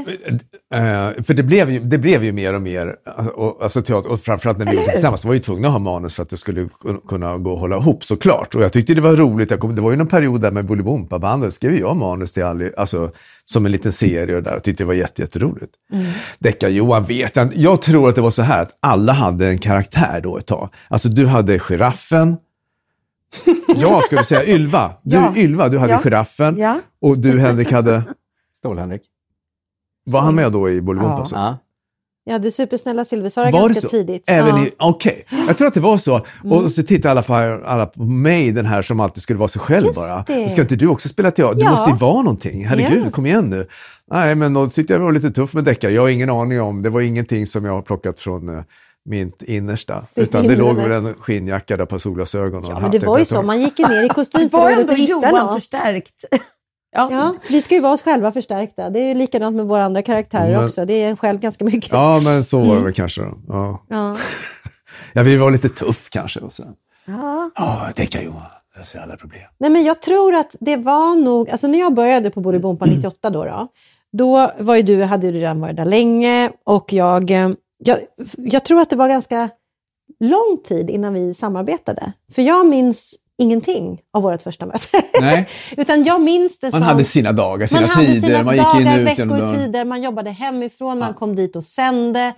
[0.74, 4.12] Eh, för det blev, ju, det blev ju mer och mer, alltså, och, alltså teater,
[4.12, 6.24] och framförallt när vi gjorde det tillsammans, så var vi tvungna att ha manus för
[6.24, 8.56] att det skulle kun- kunna gå att hålla ihop såklart.
[8.56, 10.65] Och jag tyckte det var roligt, jag kom, det var ju någon period där med
[10.65, 13.12] Bolibompa-bandet, skrev jag manus till all, alltså
[13.46, 15.74] som en liten serie och där och tyckte det var jätte, jätteroligt.
[15.94, 16.06] Mm.
[16.39, 20.20] Decka-Johan vet jag jag tror att det var så här att alla hade en karaktär
[20.24, 20.70] då ett tag.
[20.88, 22.38] Alltså du hade giraffen,
[23.78, 24.92] jag skulle säga Ylva.
[25.04, 25.34] Du, Ja.
[25.38, 26.00] Ylva, du hade Ja.
[26.04, 26.80] giraffen Ja.
[27.02, 28.04] och du Henrik hade,
[28.58, 29.02] Stål-Henrik.
[30.12, 31.26] Var han med då i Bolibompa?
[31.32, 31.38] Ja.
[31.38, 31.58] Ja.
[32.24, 33.88] Jag hade supersnälla Silversara Var det ganska så?
[33.89, 34.24] tidigt.
[34.28, 34.54] Även ja.
[34.56, 34.65] Mm.
[34.67, 36.22] i, okej, jag tror att det var så.
[36.52, 37.34] Och så tittade alla på,
[37.65, 40.24] alla på mig, den här som alltid skulle vara sig själv Just bara.
[40.28, 40.50] det.
[40.50, 41.56] Ska inte du också spela teater?
[41.56, 41.72] Du Ja.
[41.72, 42.65] måste ju vara någonting.
[42.65, 43.12] Herregud, Ja.
[43.12, 43.67] kom igen nu.
[44.12, 45.91] Nej, men då tyckte jag det var lite tufft med deckare.
[45.91, 48.62] Jag har ingen aning om, det var ingenting som jag har plockat från uh,
[49.06, 50.06] mitt innersta.
[50.15, 53.06] Ditt utan det låg väl en skinnjacka där på solglasögon och Ja, en men det
[53.06, 55.45] var ju så, man gick ju ner i Det var kostymförrådet ändå och hittade Johan
[55.45, 55.54] något.
[55.56, 56.26] förstärkt.
[56.91, 58.89] Ja, vi ska ju vara oss själva förstärkta.
[58.89, 60.86] Det är ju likadant med våra andra karaktärer Men- också.
[60.86, 61.91] Det är en själv ganska mycket.
[61.91, 62.69] Ja, men så Mm.
[62.69, 63.34] var det väl kanske då.
[63.47, 63.82] Ja.
[63.89, 64.17] Ja.
[65.13, 66.39] Jag vill vara lite tuff kanske.
[66.39, 66.73] Och sen.
[67.06, 67.52] Ja.
[67.56, 68.41] Ja, decka Johan,
[68.78, 69.41] löser alla problem.
[69.58, 73.30] Nej, men jag tror att det var nog, alltså när jag började på Bolibompa 98
[73.30, 73.67] då, då,
[74.12, 77.30] då var ju du, hade ju redan varit där länge och jag,
[77.78, 77.99] jag,
[78.38, 79.49] jag tror att det var ganska
[80.19, 82.13] lång tid innan vi samarbetade.
[82.36, 85.04] För jag minns ingenting av vårt första möte.
[85.78, 86.82] Utan jag minns det man som...
[86.82, 89.56] hade sina dagar, sina man tider, sina man gick dagar, in och ut veckor, dörren.
[89.56, 92.34] tider, man jobbade hemifrån, man kom dit och sände.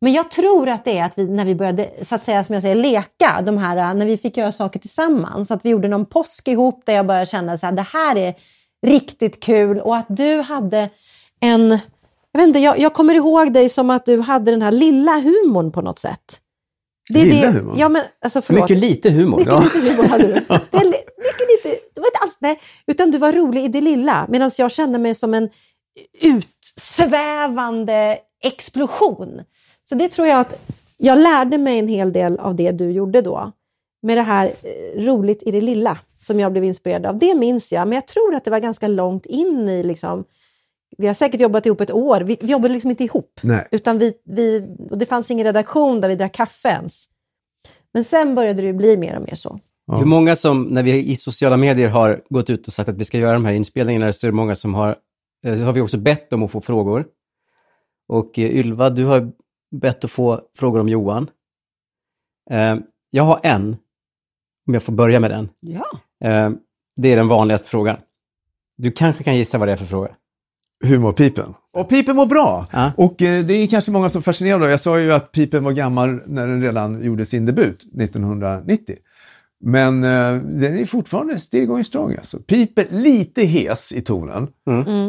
[0.00, 2.52] Men jag tror att det är att vi, när vi började, så att säga, som
[2.52, 6.06] jag säger, leka, de här, när vi fick göra saker tillsammans, att vi gjorde någon
[6.06, 8.34] påsk ihop där jag började känna att det här är
[8.86, 10.90] riktigt kul och att du hade
[11.40, 11.70] en,
[12.32, 15.12] jag vet inte, jag, jag kommer ihåg dig som att du hade den här lilla
[15.20, 16.40] humorn på något sätt.
[17.08, 17.78] Det är Lilla det, humorn?
[17.78, 18.62] Ja, men alltså förlåt.
[18.62, 19.38] Mycket lite humor.
[19.38, 20.32] Mycket lite humor hade du.
[20.70, 20.84] Det
[21.18, 24.26] mycket lite, det var inte alls det, utan du var rolig i det lilla.
[24.28, 25.48] Medan jag kände mig som en
[26.20, 29.40] utsvävande explosion.
[29.88, 30.54] Så det tror jag att
[30.96, 33.52] jag lärde mig en hel del av det du gjorde då.
[34.02, 37.18] Med det här eh, roligt i det lilla som jag blev inspirerad av.
[37.18, 40.24] Det minns jag, men jag tror att det var ganska långt in i liksom,
[40.98, 42.20] vi har säkert jobbat ihop ett år.
[42.20, 43.40] Vi, vi jobbade liksom inte ihop.
[43.42, 43.68] Nej.
[43.70, 47.04] Utan vi, vi, och det fanns ingen redaktion där vi drack kaffe ens.
[47.92, 49.60] Men sen började det ju bli mer och mer så.
[49.92, 53.04] Hur många som, när vi i sociala medier har gått ut och sagt att vi
[53.04, 54.96] ska göra de här inspelningarna, så är det många som har,
[55.44, 57.06] eh, har vi också bett om att få frågor.
[58.08, 59.32] Och eh, Ylva, du har
[59.70, 61.30] bett att få frågor om Johan.
[62.50, 62.76] Eh,
[63.10, 63.76] Jag har en,
[64.66, 65.48] om jag får börja med den.
[65.60, 65.84] Ja.
[66.96, 67.96] Det är den vanligaste frågan.
[68.76, 70.16] Du kanske kan gissa vad det är för fråga?
[70.84, 71.54] Hur mår Pipen?
[71.72, 72.66] Och Pipen mår bra!
[72.72, 72.92] Ja.
[72.96, 74.70] Och eh, det är kanske många som fascinerar av.
[74.70, 78.96] Jag sa ju att Pipen var gammal när den redan gjorde sin debut 1990.
[79.64, 82.14] Men eh, den är fortfarande still going strong.
[82.18, 82.38] Alltså.
[82.38, 84.48] Piper lite hes i tonen.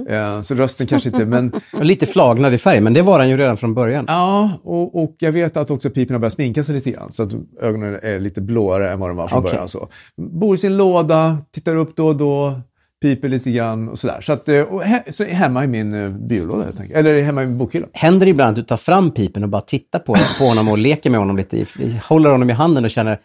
[0.09, 1.51] Eh, så rösten kanske inte, men
[1.81, 4.05] Lite flagnad i färg, men det var han ju redan från början.
[4.07, 7.11] ja, och, och jag vet att också Pipen har börjat sminka sig lite grann.
[7.11, 9.51] Så att ögonen är lite blåare än vad de var från Okej.
[9.51, 9.69] början.
[9.69, 9.87] Så.
[10.17, 12.61] Bor i sin låda, tittar upp då och då,
[13.01, 14.21] piper lite grann och sådär.
[14.21, 16.97] Så, att, eh, och he, så är hemma i min uh, byrålåda helt enkelt.
[16.97, 17.87] Eller hemma i min bokhylla.
[17.93, 20.77] Händer det ibland att du tar fram pipen och bara tittar på, på honom och
[20.77, 21.65] leker med honom lite,
[22.03, 23.19] håller honom i handen och känner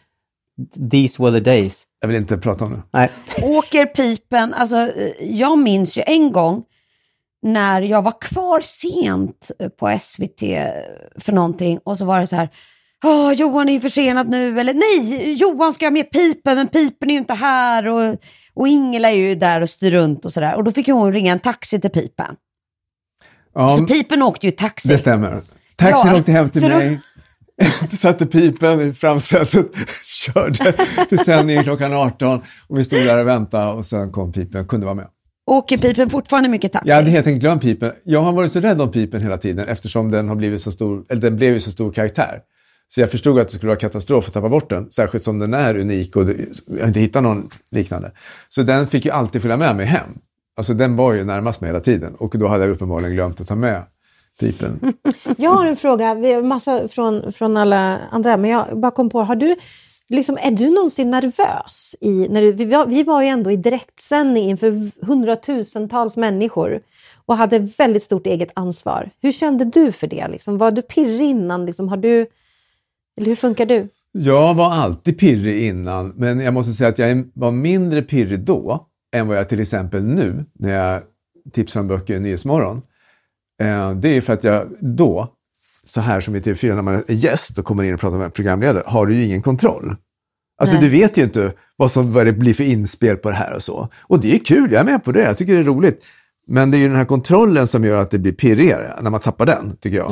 [0.90, 1.86] These were the days.
[2.00, 2.82] Jag vill inte prata om det.
[2.90, 3.10] Nej.
[3.42, 6.62] Åker pipen, alltså eh, jag minns ju en gång
[7.42, 10.40] när jag var kvar sent eh, på SVT
[11.18, 12.48] för någonting och så var det så här,
[13.04, 17.10] Åh, Johan är ju försenad nu, eller nej, Johan ska ha med pipen, men pipen
[17.10, 18.16] är ju inte här och,
[18.54, 20.54] och Ingela är ju där och styr runt och sådär.
[20.56, 22.36] Och då fick hon ringa en taxi till pipen.
[23.54, 24.88] Ja, Så pipen åkte ju taxi.
[24.88, 25.40] det stämmer.
[25.76, 26.98] Taxin Ja, åkte hem till så då- mig.
[27.92, 29.66] Satte pipen i framsätet,
[30.04, 30.72] körde
[31.08, 34.86] till sändningen klockan 18 och vi stod där och väntade och sen kom pipen, kunde
[34.86, 35.06] vara med.
[35.46, 36.88] Åker pipen fortfarande mycket taxi?
[36.88, 37.92] Jag hade helt enkelt glömt pipen.
[38.04, 41.04] Jag har varit så rädd om pipen hela tiden eftersom den har blivit så stor,
[41.10, 42.40] eller den blev ju så stor karaktär.
[42.94, 45.54] Så jag förstod att det skulle vara katastrof att tappa bort den, särskilt som den
[45.54, 46.24] är unik och
[46.78, 48.12] jag inte hittat någon liknande.
[48.48, 50.08] Så den fick ju alltid följa med mig hem.
[50.56, 53.48] Alltså den var ju närmast mig hela tiden och då hade jag uppenbarligen glömt att
[53.48, 53.82] ta med
[54.40, 54.92] pipen.
[55.36, 59.10] Jag har en fråga, vi har massa från, från alla andra, men jag bara kom
[59.10, 59.56] på, har du,
[60.08, 61.96] liksom, är du någonsin nervös?
[62.00, 66.80] I, när du, vi, var, vi var ju ändå i direktsändning inför hundratusentals människor
[67.26, 69.10] och hade väldigt stort eget ansvar.
[69.22, 70.28] Hur kände du för det?
[70.28, 70.58] Liksom?
[70.58, 71.66] Var du pirrig innan?
[71.66, 71.88] Liksom?
[71.88, 72.26] Har du,
[73.16, 73.88] eller hur funkar du?
[74.12, 78.86] Jag var alltid pirrig innan, men jag måste säga att jag var mindre pirrig då
[79.16, 81.02] än vad jag till exempel nu när jag
[81.52, 82.82] tipsar om böcker i Nyhetsmorgon.
[83.62, 85.28] Eh, Det är för att jag då,
[85.84, 88.34] så här som i TV4 när man är gäst och kommer in och pratar med
[88.34, 89.96] programledare, har du ju ingen kontroll.
[90.60, 90.84] Alltså Nej.
[90.84, 93.62] du vet ju inte vad, som, vad det blir för inspel på det här och
[93.62, 93.88] så.
[94.02, 96.04] Och det är kul, jag är med på det, jag tycker det är roligt.
[96.46, 99.20] Men det är ju den här kontrollen som gör att det blir pirrigare när man
[99.20, 100.10] tappar den, tycker jag.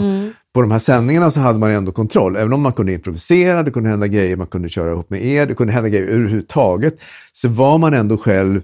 [0.55, 3.71] På de här sändningarna så hade man ändå kontroll, även om man kunde improvisera, det
[3.71, 7.01] kunde hända grejer, man kunde köra ihop med er, det kunde hända grejer överhuvudtaget,
[7.33, 8.63] så var man ändå själv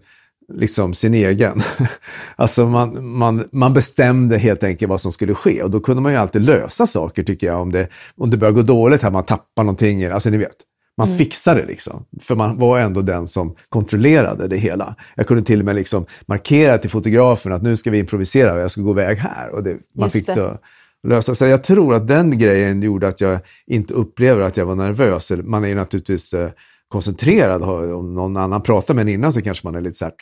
[0.52, 1.62] liksom sin egen.
[2.36, 6.12] alltså man, man, man bestämde helt enkelt vad som skulle ske och då kunde man
[6.12, 9.24] ju alltid lösa saker tycker jag om det, om det börjar gå dåligt här, man
[9.24, 10.56] tappar någonting, alltså ni vet.
[10.96, 14.94] Man fixar det liksom, för man var ändå den som kontrollerade det hela.
[15.14, 18.60] Jag kunde till och med liksom markera till fotografen att nu ska vi improvisera och
[18.60, 19.54] jag ska gå iväg här.
[19.54, 20.34] Och det, man Just fick det.
[20.34, 20.58] det
[21.06, 21.34] lösa.
[21.34, 21.50] sig.
[21.50, 25.32] jag tror att den grejen gjorde att jag inte upplever att jag var nervös.
[25.44, 26.50] Man är ju naturligtvis eh,
[26.88, 27.62] koncentrerad.
[27.92, 30.14] Om någon annan pratar med en innan så kanske man är lite så här,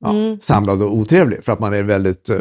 [0.00, 1.44] ja, samlad och otrevlig.
[1.44, 2.36] För att man är väldigt eh,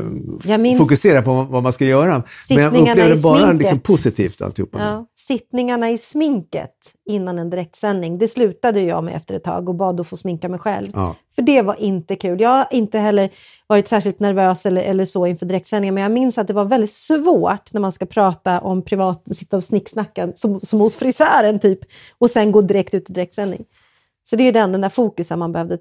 [0.45, 0.77] Mm.
[0.77, 2.23] Fokuserad på vad man ska göra.
[2.49, 4.79] Men jag upplever bara liksom positivt alltihopa.
[4.79, 6.71] Ja, sittningarna i sminket
[7.05, 10.49] innan en direktsändning, det slutade jag med efter ett tag och bad att få sminka
[10.49, 10.87] mig själv.
[10.93, 11.15] Ja.
[11.35, 12.41] För det var inte kul.
[12.41, 13.29] Jag har inte heller
[13.67, 16.91] varit särskilt nervös eller, eller så inför direktsändningar, men jag minns att det var väldigt
[16.91, 21.79] svårt när man ska prata om privat, sitta och snicksnacka som, som hos frisören typ,
[22.17, 23.63] och sen gå direkt ut i direktsändning.
[24.29, 25.77] Så det är den, den där fokusen man behövde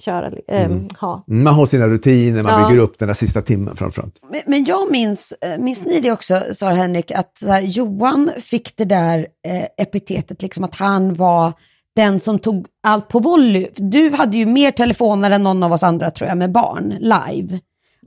[0.00, 1.24] köra, eh, ha.
[1.26, 2.68] Man har sina rutiner, man Ja.
[2.68, 4.20] bygger upp den där sista timmen framförallt.
[4.30, 8.30] Men, men jag minns, eh, minns ni det också, Sara Henrik, att så här, Johan
[8.44, 11.52] fick det där eh, epitetet, liksom att han var
[11.96, 13.68] den som tog allt på volley.
[13.76, 17.58] Du hade ju mer telefoner än någon av oss andra tror jag med barn, live.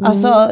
[0.03, 0.51] Alltså, eh,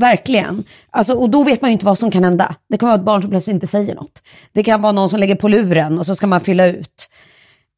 [0.00, 0.64] verkligen.
[0.90, 2.54] Alltså, och då vet man ju inte vad som kan hända.
[2.68, 4.22] Det kan vara ett barn som plötsligt inte säger något.
[4.52, 7.08] Det kan vara någon som lägger på luren och så ska man fylla ut.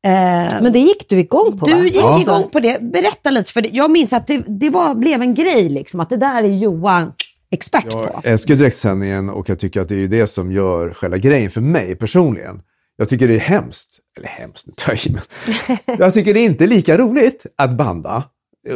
[0.07, 1.77] Eh, Men det gick du igång på va?
[1.77, 2.21] du gick Ja.
[2.21, 2.83] igång på det.
[2.83, 6.11] Berätta lite, för det, jag minns att det, det var, blev en grej, liksom, att
[6.11, 7.13] det där är Johan
[7.53, 8.21] expert Jag på.
[8.25, 11.97] älskar direktsändningen och jag tycker att det är det som gör själva grejen för mig
[11.97, 12.61] personligen.
[12.97, 16.41] Jag tycker det är hemskt, eller hemskt, nu tar jag i, men jag tycker det
[16.41, 18.23] är inte lika roligt att banda.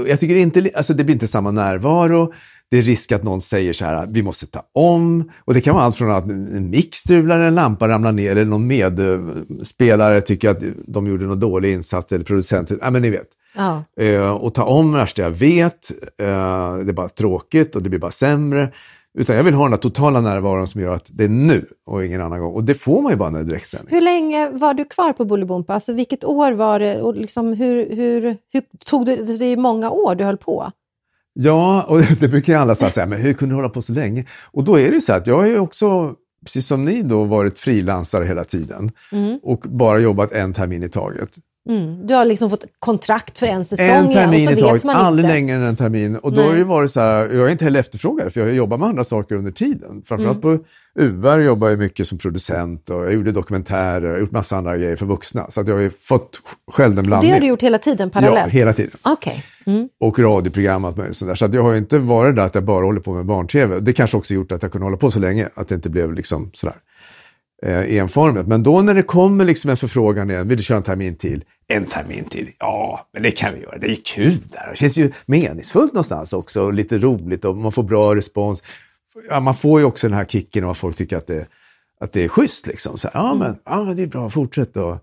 [0.09, 2.33] Jag tycker det inte, alltså det blir inte samma närvaro.
[2.71, 5.31] Det är risk att någon säger så här, vi måste ta om.
[5.45, 8.45] Och det kan vara allt från att en mick strular, en lampa ramlar ner eller
[8.45, 13.29] någon medspelare tycker att de gjorde någon dålig insats eller producenten, ja men ni vet.
[13.57, 13.85] Ja.
[14.01, 15.91] Eh, och ta om värsta jag vet.
[16.21, 18.73] Eh, det är bara tråkigt och det blir bara sämre.
[19.19, 22.05] Utan jag vill ha den där totala närvaron som gör att det är nu och
[22.05, 22.55] ingen annan gång.
[22.55, 23.95] Och det får man ju bara när det är direktsändning.
[23.95, 25.75] Hur länge var du kvar på Bolibompa?
[25.75, 27.03] Alltså vilket år var det?
[27.03, 30.71] Och liksom hur, hur, hur tog du, det är ju många år du höll på.
[31.35, 34.25] Ja, och det brukar ju alla säga, men hur kunde du hålla på så länge?
[34.53, 37.25] Och då är det ju så att jag har ju också, precis som ni då,
[37.25, 38.91] varit frilansare hela tiden.
[39.43, 41.31] Och bara jobbat en termin i taget.
[41.69, 42.07] Mm.
[42.07, 44.85] Du har liksom fått kontrakt för en säsong En igen och termin så i taget,
[44.85, 45.35] aldrig inte.
[45.35, 46.17] längre än en termin.
[46.17, 46.45] Och då Nej.
[46.47, 48.89] har det ju varit så här, jag är inte heller efterfrågad för jag jobbar med
[48.89, 50.03] andra saker under tiden.
[50.05, 50.59] Framförallt Mm.
[50.59, 50.65] på
[50.99, 54.97] UR jobbar jag mycket som producent och jag gjorde dokumentärer, har gjort massa andra grejer
[54.97, 55.51] för vuxna.
[55.51, 57.33] Så att jag har ju fått själv en Det blandning.
[57.33, 58.53] har du gjort hela tiden Ja, parallellt?
[58.53, 58.91] hela tiden.
[59.03, 59.45] Okej.
[59.67, 59.89] Mm.
[60.01, 61.35] Och radioprogram och sånt där.
[61.35, 63.81] Så att jag har ju inte varit där att jag bara håller på med barn-tv.
[63.81, 66.13] Det kanske också gjort att jag kunde hålla på så länge, att det inte blev
[66.15, 66.77] liksom sådär
[67.67, 68.47] eh, enformigt.
[68.47, 71.45] Men då när det kommer liksom en förfrågan igen, vill du köra en termin till?
[71.69, 72.51] En termin till?
[72.59, 73.79] Ja, men det kan vi göra.
[73.79, 74.71] Det är kul där.
[74.71, 78.63] Det känns ju meningsfullt någonstans också och lite roligt och man får bra respons.
[79.29, 81.47] Ja, man får ju också den här kicken av att folk tycker att det,
[82.01, 82.99] att det är schysst liksom.
[82.99, 85.01] Så, ja, men, ja, men det är bra, fortsätt då.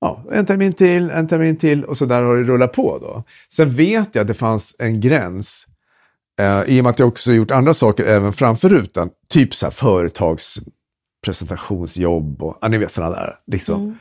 [0.00, 3.24] Ja, en termin till, en termin till och så där har det rullat på då.
[3.54, 5.66] Sen vet jag att det fanns en gräns
[6.40, 9.10] eh, i och med att jag också gjort andra saker även framför rutan.
[9.28, 13.34] Typ så här företagspresentationsjobb och ja, ni vet sådana där.
[13.46, 13.98] Liksom.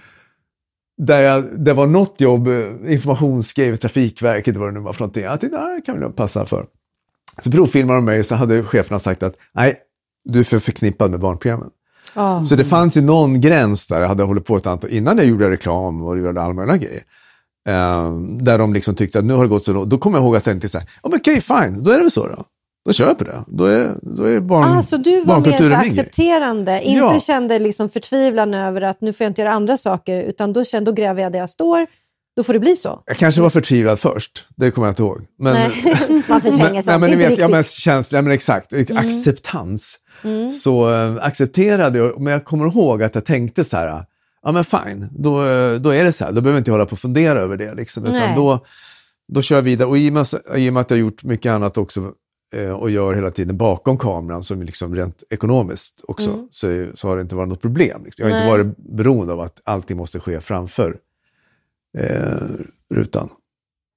[0.97, 5.23] Där jag, det var något jobb, eh, informationsskrev, Trafikverket, vad det nu var för någonting.
[5.23, 6.65] Jag tänkte, ja, det kan väl passa för.
[7.43, 9.75] Så provfilmade de mig så hade cheferna sagt att nej,
[10.23, 11.69] du är för förknippad med barnprogrammen.
[12.15, 12.45] Ja.
[12.45, 15.25] Så det fanns ju någon gräns där jag hade hållit på ett antal, innan jag
[15.25, 17.03] gjorde reklam och gjorde all möjliga grejer.
[17.67, 19.89] Eh, där de liksom tyckte att nu har det gått så långt.
[19.89, 21.95] Då kommer jag ihåg att jag tänkte så här, ja men okej fine, då är
[21.95, 22.43] det väl så då.
[22.85, 23.43] Då på det.
[23.47, 27.19] Då är, då är barn, Ah, så du var mer så accepterande, inte Ja.
[27.19, 30.91] kände liksom förtvivlan över att nu får jag inte göra andra saker, utan då kände
[30.91, 31.87] då gräver jag där jag står,
[32.39, 33.03] då får det bli så.
[33.05, 35.25] Jag kanske var förtvivlad först, det kommer jag inte ihåg.
[35.39, 37.75] Men, Nej, man förtränger men, sånt, men det ni är inte vet, ja, men riktigt.
[37.75, 39.97] känsla, ja, men exakt, acceptans.
[40.63, 44.05] Så äh, accepterade jag, men jag kommer ihåg att jag tänkte så här,
[44.43, 46.85] ja men fine, då, eh, då är det så här, då behöver jag inte hålla
[46.85, 47.73] på och fundera över det.
[47.73, 48.15] Liksom, Nej.
[48.15, 48.65] utan då,
[49.33, 49.87] då kör jag vidare.
[49.87, 52.13] Och i och med, i och med att jag har gjort mycket annat också
[52.55, 57.15] eh, och gör hela tiden bakom kameran, som liksom rent ekonomiskt också, så, så har
[57.15, 58.03] det inte varit något problem.
[58.05, 58.27] Liksom.
[58.27, 58.63] Jag har inte Nej.
[58.63, 60.97] varit beroende av att allting måste ske framför
[61.97, 63.29] eh, rutan.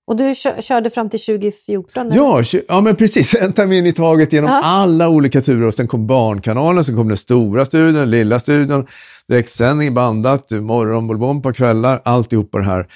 [0.06, 2.06] Och du kö- körde fram till 2014?
[2.06, 2.16] eller?
[2.16, 3.34] Ja, ja, men precis.
[3.40, 4.60] En termin i taget genom Ja.
[4.64, 5.66] alla olika turer.
[5.66, 8.86] Och sen kom Barnkanalen, sen kom den stora studion, den lilla studion,
[9.28, 12.86] direktsändning, bandat, morgon, bolbom på kvällar, alltihopa det här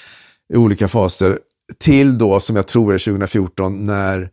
[0.55, 1.39] i olika faser.
[1.79, 4.31] Till då, som jag tror är 2014, när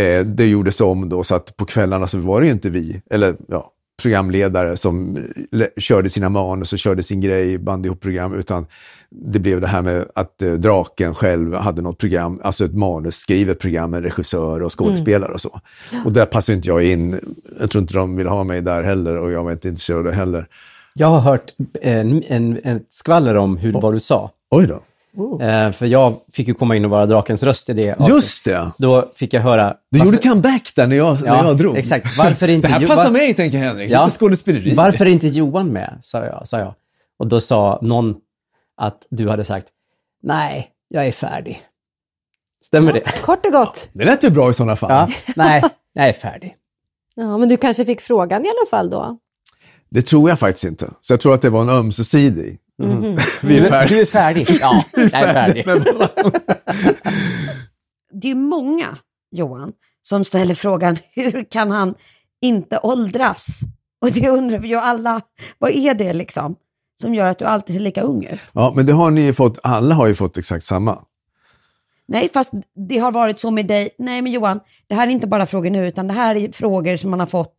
[0.00, 3.02] Eh, det gjordes om då så att på kvällarna så var det ju inte vi,
[3.10, 5.18] eller ja, programledare som
[5.50, 8.66] le- körde sina manus och körde sin grej, band ihop program, utan
[9.10, 13.58] det blev det här med att eh, Draken själv hade något program, alltså ett manusskrivet
[13.58, 15.60] program med regissör och skådespelare och så.
[16.04, 17.20] Och där passade inte jag in.
[17.60, 20.04] Jag tror inte de vill ha mig där heller och jag var inte intresserad av
[20.04, 20.46] det heller.
[20.94, 21.44] Jag har hört
[21.82, 24.30] en, en, en skvaller om hur, vad du sa.
[24.50, 24.80] Oj då.
[25.40, 28.14] Eh, för jag fick ju komma in och vara drakens röst i det avsnittet.
[28.14, 28.70] Just det!
[28.78, 29.76] Då fick jag höra...
[29.90, 31.76] Du varför- gjorde comeback där när jag, när Ja, jag drog.
[31.76, 32.18] exakt.
[32.18, 33.90] Varför inte Det här Jo- passar var- mig, tänker Henrik.
[33.90, 34.04] Ja.
[34.04, 34.74] Lite skådespeleri.
[34.74, 35.98] Varför är inte Johan med?
[36.02, 36.74] Sa jag, sa jag.
[37.18, 38.14] Och då sa någon
[38.76, 39.66] att du hade sagt
[40.22, 41.62] Nej, jag är färdig.
[42.64, 43.00] Stämmer det?
[43.22, 43.88] Kort och gott.
[43.92, 44.90] Det lät ju bra i sådana fall.
[44.90, 46.54] Ja, nej, jag är färdig.
[47.14, 49.18] Ja, men du kanske fick frågan i alla fall då?
[49.90, 50.90] Det tror jag faktiskt inte.
[51.00, 52.58] Så jag tror att det var en ömsesidig.
[52.80, 53.16] Mhm.
[53.42, 53.96] Vi är Du, färdiga.
[53.96, 54.48] du är färdig.
[54.60, 55.64] Ja, jag är färdig.
[58.12, 58.86] Det är många,
[59.30, 59.72] Johan,
[60.02, 61.94] som ställer frågan hur kan han
[62.40, 63.60] inte åldras?
[64.00, 65.20] Och det undrar vi ju alla,
[65.58, 66.56] vad är det liksom
[67.02, 68.40] som gör att du alltid ser lika ung ut?
[68.52, 70.98] Ja, men det har ni ju fått, alla har ju fått exakt samma.
[72.08, 72.50] Nej, fast
[72.88, 73.90] det har varit så med dig.
[73.98, 76.96] Nej, men Johan, det här är inte bara frågor nu, utan det här är frågor
[76.96, 77.54] som man har fått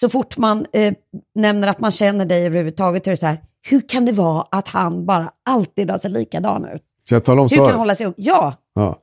[0.00, 0.92] så fort man eh,
[1.34, 3.06] nämner att man känner dig överhuvudtaget.
[3.06, 6.64] Är det så här, hur kan det vara att han bara alltid har sett likadan
[6.64, 6.82] ut?
[7.08, 7.78] Så jag talar om Hur kan han svaret.
[7.78, 8.14] hålla sig ung?
[8.16, 9.02] Ja, Ja.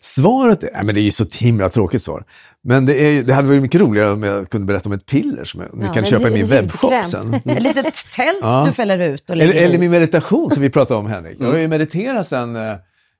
[0.00, 2.24] Svaret, är, nej, men det är ju så himla tråkigt svar.
[2.64, 5.44] Men det, är, det hade varit mycket roligare om jag kunde berätta om ett piller
[5.44, 7.34] som jag, ni Ja, kan en köpa i min webbshop sen.
[7.34, 8.64] ett litet tält Ja.
[8.66, 11.36] du fäller ut och Eller, eller min meditation som vi pratade om Henrik.
[11.40, 12.72] Jag har ju mediterat sedan eh,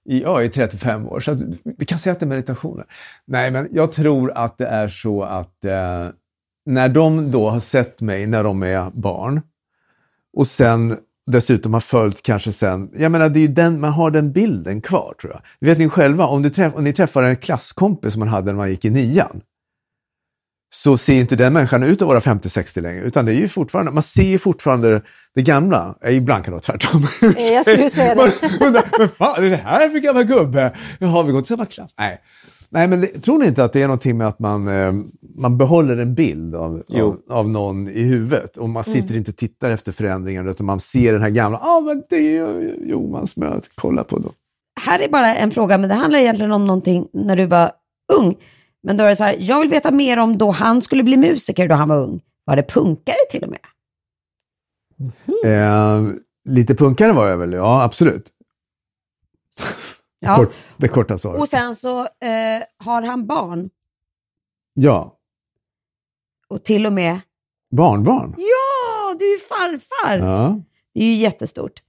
[0.09, 1.39] i, ja, i 35 år, så att
[1.79, 2.85] vi kan säga att det är meditationer.
[3.27, 5.73] Nej, men jag tror att det är så att eh,
[6.67, 9.41] när de då har sett mig när de är barn
[10.37, 10.97] och sen
[11.27, 15.15] dessutom har följt kanske sen, jag menar det är den, man har den bilden kvar
[15.21, 15.43] tror jag.
[15.61, 18.47] Det vet ni själva, om, du träff, om ni träffar en klasskompis som man hade
[18.47, 19.41] när man gick i nian,
[20.75, 23.93] så ser inte den människan ut att vara 50-60 längre, utan det är ju fortfarande,
[23.93, 25.03] man ser ju fortfarande
[25.35, 25.95] det gamla.
[26.05, 27.09] Eh, Ibland kan det vara tvärtom.
[27.37, 28.21] Eh, jag skulle säga det.
[28.21, 30.77] Man undrar, Vad fan är det här för gammal gubbe?
[31.01, 31.95] Har vi gått i samma klass?
[31.99, 32.21] Nej.
[32.75, 34.93] Nej, men det, tror ni inte att det är någonting med att man, eh,
[35.35, 39.37] man behåller en bild av, av, av någon i huvudet och man sitter inte och
[39.37, 42.77] tittar efter förändringar utan man ser den här gamla, ja ah, men det är ju
[42.87, 44.33] Johans möte, kolla på då.
[44.81, 47.73] Här är bara en fråga, men det handlar egentligen om någonting när du var
[48.13, 48.37] ung.
[48.83, 51.17] Men då är det så här, jag vill veta mer om då han skulle bli
[51.17, 52.21] musiker då han var ung.
[52.45, 53.61] Var det punkare till och med?
[55.45, 56.13] Eh,
[56.49, 58.29] lite punkare var jag väl, ja absolut.
[60.25, 60.37] Ja.
[60.37, 61.41] Kort, det korta svaret.
[61.41, 63.71] Och sen så eh, har han barn
[64.75, 65.19] Ja,
[66.49, 67.21] och till och med,
[67.71, 68.35] barnbarn.
[68.39, 70.19] ja, du är ju farfar.
[70.19, 70.61] Ja.
[70.95, 71.83] Det är ju jättestort.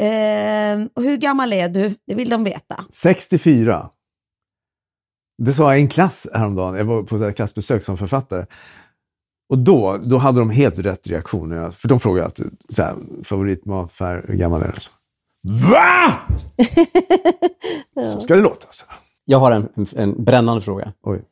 [0.00, 1.94] Eh, och hur gammal är du?
[2.06, 2.84] Det vill de veta.
[2.92, 3.90] 64.
[5.42, 6.74] Det sa jag i en klass häromdagen.
[6.74, 8.46] Jag var på ett klassbesök som författare.
[9.48, 11.72] Och då, då hade de helt rätt reaktion.
[11.72, 12.94] För de frågade att, så här,
[13.24, 14.72] favoritmatfärg, hur gammal är du?
[15.46, 16.12] Va?
[18.04, 18.66] Så ska det låta.
[18.70, 18.84] Så.
[19.24, 20.92] Jag har en, en, en brännande fråga.
[21.02, 21.24] Oj.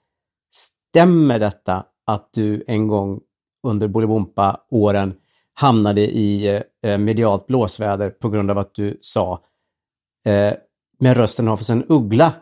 [0.52, 3.20] Stämmer detta att du en gång
[3.62, 5.14] under Bolibompa-åren
[5.54, 9.40] hamnade i eh, medialt blåsväder på grund av att du sa
[10.24, 10.52] eh,
[10.98, 12.32] med rösten av en uggla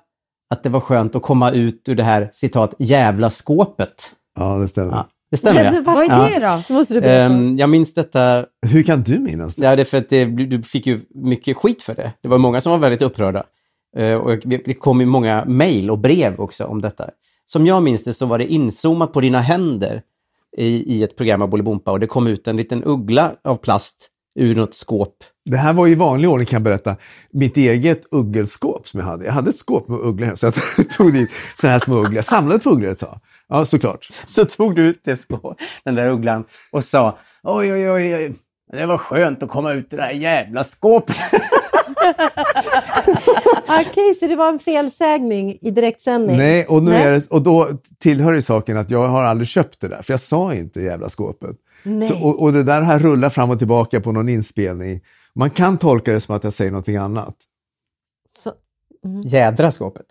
[0.51, 4.11] att det var skönt att komma ut ur det här citat jävla skåpet.
[4.39, 4.93] Ja, det stämmer.
[4.93, 5.83] Ja, det stämmer Men ja.
[5.85, 6.39] vad Vad är Ja.
[6.41, 6.63] det då?
[6.69, 7.35] Det måste du berätta.
[7.35, 9.65] Ehm, jag minns detta, Hur kan du minnas det?
[9.65, 12.13] ja, det är för att det, du fick ju mycket skit för det.
[12.23, 13.43] Det var många som var väldigt upprörda.
[13.97, 17.09] Eh, och det kom ju många mejl och brev också om detta.
[17.47, 20.03] Som jag minns det så var det inzoomat på dina händer
[20.57, 20.67] i,
[20.97, 24.09] i ett program av Bolibompa och det kom ut en liten uggla av plast
[24.39, 25.15] ur något skåp.
[25.51, 26.97] Det här var i vanlig ordning kan jag berätta.
[27.33, 29.25] Mitt eget uggelskåp som jag hade.
[29.25, 30.55] Jag hade ett skåp med ugglor så jag
[30.97, 31.31] tog dit
[31.61, 32.15] sådana här små ugglor.
[32.17, 33.19] Jag samlade på ugglor ett tag.
[33.53, 34.09] Ja, såklart.
[34.25, 38.35] Så tog du ut det skå, den där ugglan och sa oj, oj, oj, oj,
[38.73, 41.17] det var skönt att komma ut ur det här jävla skåpet.
[43.81, 46.37] Okej, så det var en felsägning i direktsändning?
[46.37, 47.03] Nej, och, nu Nej.
[47.03, 50.13] Är det, och då tillhör det saken att jag har aldrig köpt det där, för
[50.13, 51.57] jag sa inte jävla skåpet.
[51.83, 52.09] Nej.
[52.09, 55.01] Så, och, och det där har rullat fram och tillbaka på någon inspelning.
[55.35, 57.37] Man kan tolka det som att jag säger någonting annat.
[58.31, 58.53] Så,
[59.25, 60.07] Jädra skåpet.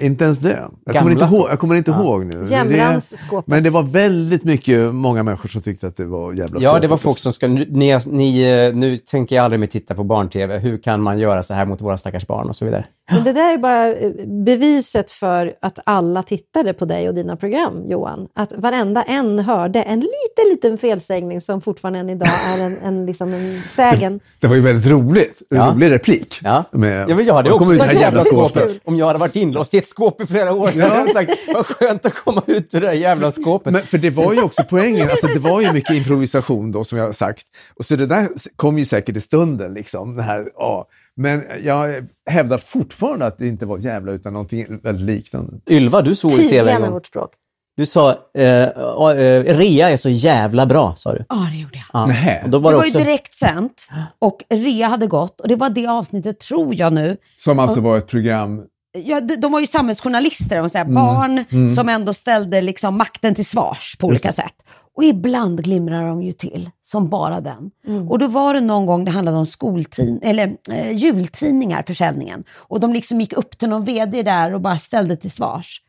[0.00, 0.68] Inte ens det.
[0.86, 2.00] Jag kommer inte, ihåg, jag kommer inte Ja.
[2.02, 3.00] ihåg nu.
[3.00, 3.46] Skåpet.
[3.46, 6.82] Men det var väldigt mycket, många människor som tyckte att det var jävla Ja, skåpet.
[6.82, 7.48] det var folk som ska...
[7.48, 10.58] Nu, ni, ni, eh, nu tänker jag aldrig mer titta på barn-tv.
[10.58, 12.84] Hur kan man göra så här mot våra stackars barn och så vidare.
[13.10, 14.10] Men det där är bara eh,
[14.44, 18.28] beviset för att alla tittade på dig och dina program, Johan.
[18.34, 23.06] Att varenda en hörde en liten, liten felsägning som fortfarande än idag är en, en,
[23.06, 24.20] liksom en sägen.
[24.40, 25.42] Det var ju väldigt roligt.
[25.50, 25.72] En Ja.
[25.74, 26.38] rolig replik.
[26.42, 26.64] Ja.
[26.72, 28.80] Med, Ja, men jag hade också sagt här jävla jävla skåpet.
[28.84, 30.70] Om jag hade varit inlåst i ett skåp i flera år.
[30.74, 33.72] Jag hade sagt, vad skönt att komma ut ur det där jävla skåpet.
[33.72, 36.98] Men för det var ju också poängen, alltså det var ju mycket improvisation då som
[36.98, 37.46] jag har sagt.
[37.78, 40.16] Och så det där kom ju säkert i stunden liksom.
[40.16, 40.86] Det här, ja.
[41.16, 45.52] Men jag hävdar fortfarande att det inte var jävla utan någonting väldigt liknande.
[45.70, 46.94] Ylva, du svor i tv en med gång.
[46.94, 47.30] vårt språk.
[47.76, 51.24] Du sa, eh, eh, rea är så jävla bra, sa du.
[51.28, 51.84] Ja, det gjorde jag.
[52.02, 52.06] Ja.
[52.06, 52.42] Nähä.
[52.44, 52.98] Och då Det var var, det också...
[52.98, 53.88] ju direkt sänt
[54.18, 57.16] och rea hade gått och det var det avsnittet, tror jag nu.
[57.36, 58.62] Som alltså var ett program
[59.04, 60.84] Ja, de, de var ju samhällsjournalister, säger.
[60.84, 60.94] Mm.
[60.94, 64.54] barn som ändå ställde liksom makten till svars på olika sätt.
[64.96, 67.70] Och ibland glimrar de ju till, som bara den.
[68.08, 72.44] Och då var det någon gång det handlade om skoltid, eller, eh, jultidningar, försäljningen.
[72.52, 75.80] Och de liksom gick upp till någon vd där och bara ställde till svars.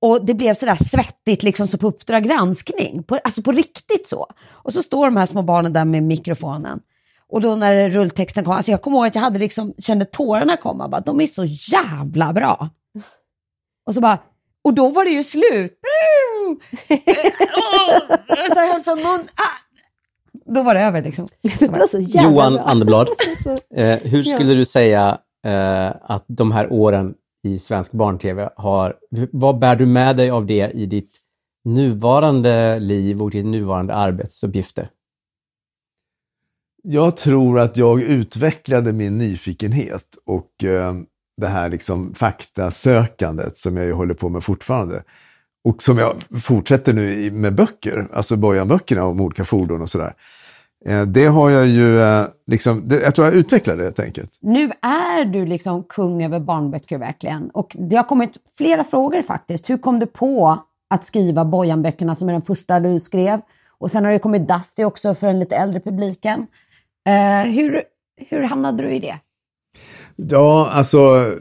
[0.00, 3.02] Och det blev sådär svettigt, liksom så på Uppdrag granskning.
[3.02, 4.26] På, alltså på riktigt så.
[4.48, 6.80] Och så står de här små barnen där med mikrofonen.
[7.28, 10.56] Och då när rulltexten kom, alltså jag kommer ihåg att jag hade liksom, kände tårarna
[10.56, 10.88] komma.
[10.88, 12.70] Bara, de är så jävla bra.
[13.86, 14.18] Och så bara,
[14.68, 15.78] och då var det ju slut.
[18.54, 19.28] Så jag höll för mun.
[19.34, 19.58] Ah.
[20.54, 21.28] Då var det över liksom.
[21.58, 22.58] Det var så jävla Johan.
[22.58, 23.08] Anderblad,
[23.74, 28.96] eh, hur skulle du säga eh, att de här åren i svensk barn-tv har...
[29.32, 31.18] Vad bär du med dig av det i ditt
[31.64, 34.90] nuvarande liv och ditt nuvarande arbetsuppgifter?
[36.82, 40.94] Jag tror att jag utvecklade min nyfikenhet och eh,
[41.38, 45.02] det här liksom faktasökandet som jag ju håller på med fortfarande.
[45.64, 50.14] Och som jag fortsätter nu med böcker, alltså Bojan-böckerna om olika fordon och sådär.
[50.86, 54.38] Eh, det har jag ju, eh, liksom, jag tror jag utvecklade det helt enkelt.
[54.40, 57.50] Nu är du liksom kung över barnböcker verkligen.
[57.50, 59.70] Och det har kommit flera frågor faktiskt.
[59.70, 60.58] Hur kom du på
[60.90, 63.40] att skriva Bojan-böckerna som är den första du skrev?
[63.78, 66.46] Och sen har det kommit Dusty också för den lite äldre publiken.
[67.06, 67.82] Eh, hur,
[68.16, 69.18] hur hamnade du i det?
[70.18, 71.32] Ja, alltså,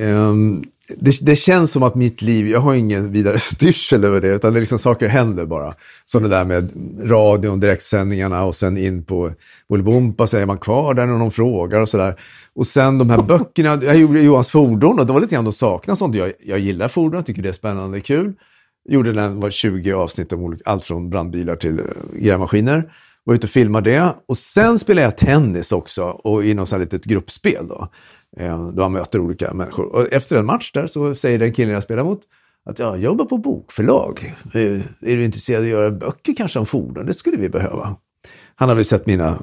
[0.00, 0.62] Um,
[0.96, 4.52] det, det känns som att mitt liv, jag har ingen vidare styrsel över det, utan
[4.52, 5.72] det är liksom saker händer bara.
[6.04, 6.70] Som det där med
[7.10, 9.32] radion, direktsändningarna och sen in på
[9.68, 12.20] Bolibompa, så är man kvar där när någon frågar och sådär.
[12.54, 15.54] Och sen de här böckerna, jag gjorde Johans fordon och det var lite grann att
[15.54, 16.14] sakna sånt.
[16.14, 18.32] Jag, jag gillar fordon, jag tycker det är spännande och kul.
[18.88, 22.92] Gjorde den, var 20 avsnitt om allt från brandbilar till uh, grävmaskiner.
[23.30, 24.14] Var ute och filmade det.
[24.28, 27.88] Och sen spelade jag tennis också och i något sånt här litet gruppspel då.
[28.36, 29.86] Eh, då man möter olika människor.
[29.86, 32.20] Och efter en match där så säger den killen jag spelar mot
[32.64, 34.34] att jag jobbar på bokförlag.
[34.54, 37.06] Eh, är du intresserad av att göra böcker kanske om fordon?
[37.06, 37.96] Det skulle vi behöva.
[38.54, 39.38] Han hade sett mina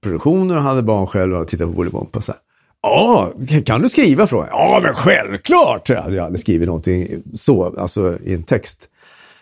[0.00, 2.20] produktioner och hade barn själv och tittat på Bolibompa.
[2.20, 2.40] Så här.
[2.82, 3.32] Ja,
[3.66, 4.26] kan du skriva?
[4.26, 4.48] Frågan.
[4.50, 5.88] Ja, men självklart!
[5.88, 8.88] Jag hade aldrig skrivit någonting så, alltså i en text.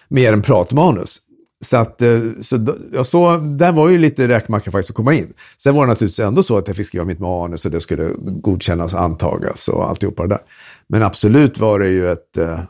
[0.09, 1.21] Mer än pratmanus.
[1.67, 2.67] Så att, eh, så,
[3.05, 5.33] så där var ju lite räkmacka faktiskt att komma in.
[5.57, 8.11] Sen var det naturligtvis ändå så att jag fick skriva mitt manus och det skulle
[8.19, 10.41] godkännas och antagas och alltihopa det där.
[10.89, 12.61] Men absolut var det ju ett, eh,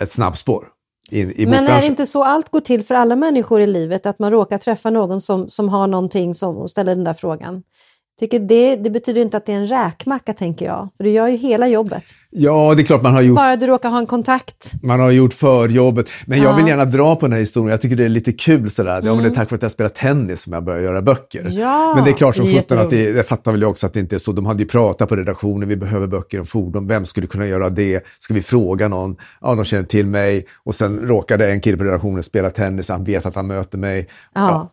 [0.00, 0.68] ett snabbspår
[1.10, 4.06] in, i Men är det inte så allt går till för alla människor i livet?
[4.06, 7.62] Att man råkar träffa någon som, som har någonting som, och ställer den där frågan.
[8.20, 10.88] Tycker det, det betyder inte att det är en räkmacka, tänker jag.
[10.96, 12.02] För du gör ju hela jobbet.
[12.30, 14.72] Ja, det är klart man har gjort Bara du råkar ha en kontakt.
[14.82, 16.06] Man har gjort förjobbet.
[16.26, 16.56] Men jag Ja.
[16.56, 17.70] vill gärna dra på den här historien.
[17.70, 19.02] Jag tycker det är lite kul sådär.
[19.04, 21.40] Ja, men det är tack vare att jag spelar tennis som jag börjar göra böcker.
[21.40, 21.52] Mm.
[21.52, 23.92] Ja, men det är klart som sjutton att det, det fattar väl jag också att
[23.92, 24.32] det inte är så.
[24.32, 26.86] De hade ju pratat på redaktionen, vi behöver böcker om fordon.
[26.86, 28.04] Vem skulle kunna göra det?
[28.18, 29.16] Ska vi fråga någon?
[29.40, 30.46] Ja, de känner till mig.
[30.64, 34.08] Och sen råkade en kille på redaktionen spela tennis, han vet att han möter mig.
[34.34, 34.72] Ja.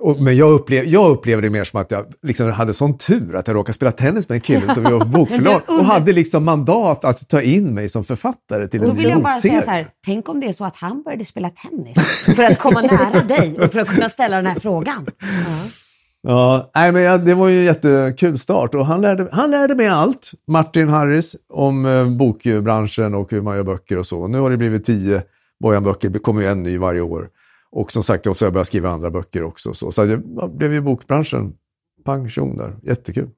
[0.00, 3.36] Och, men jag, upplev, jag upplever det mer som att jag liksom hade sån tur
[3.36, 7.04] att jag råkade spela tennis med en kille som var bokförlag och hade liksom mandat
[7.04, 9.52] att ta in mig som författare till en då vill jag bara bokserie.
[9.52, 11.98] säga så här, tänk om det är så att han började spela tennis
[12.36, 15.06] för att komma nära dig och för att kunna ställa den här frågan.
[16.22, 19.74] Ja, nej, men ja, det var ju en jättekul start och han lärde, han lärde
[19.74, 24.28] mig allt, Martin Harris, om eh, bokbranschen och hur man gör böcker och så.
[24.28, 25.22] Nu har det blivit tio
[25.60, 27.28] Bojan-böcker, det kommer ju en ny varje år.
[27.70, 29.74] Och som sagt, jag har jag börjat skriva andra böcker också.
[29.74, 31.54] Så, så det ja, blev ju bokbranschen,
[32.04, 33.30] pang där, jättekul.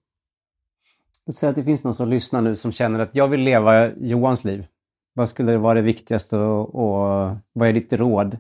[1.26, 3.91] Låt säga att det finns någon som lyssnar nu som känner att jag vill leva
[3.97, 4.66] Johans liv.
[5.14, 8.39] Vad skulle vara det viktigaste och, och vad är ditt råd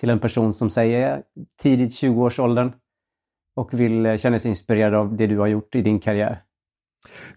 [0.00, 1.22] till en person som säger
[1.62, 2.72] tidigt 20-årsåldern
[3.56, 6.42] och vill känna sig inspirerad av det du har gjort i din karriär?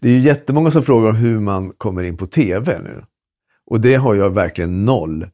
[0.02, 3.04] Det är ju jättemånga som frågar hur man kommer in på tv nu.
[3.66, 5.26] Och det har jag verkligen noll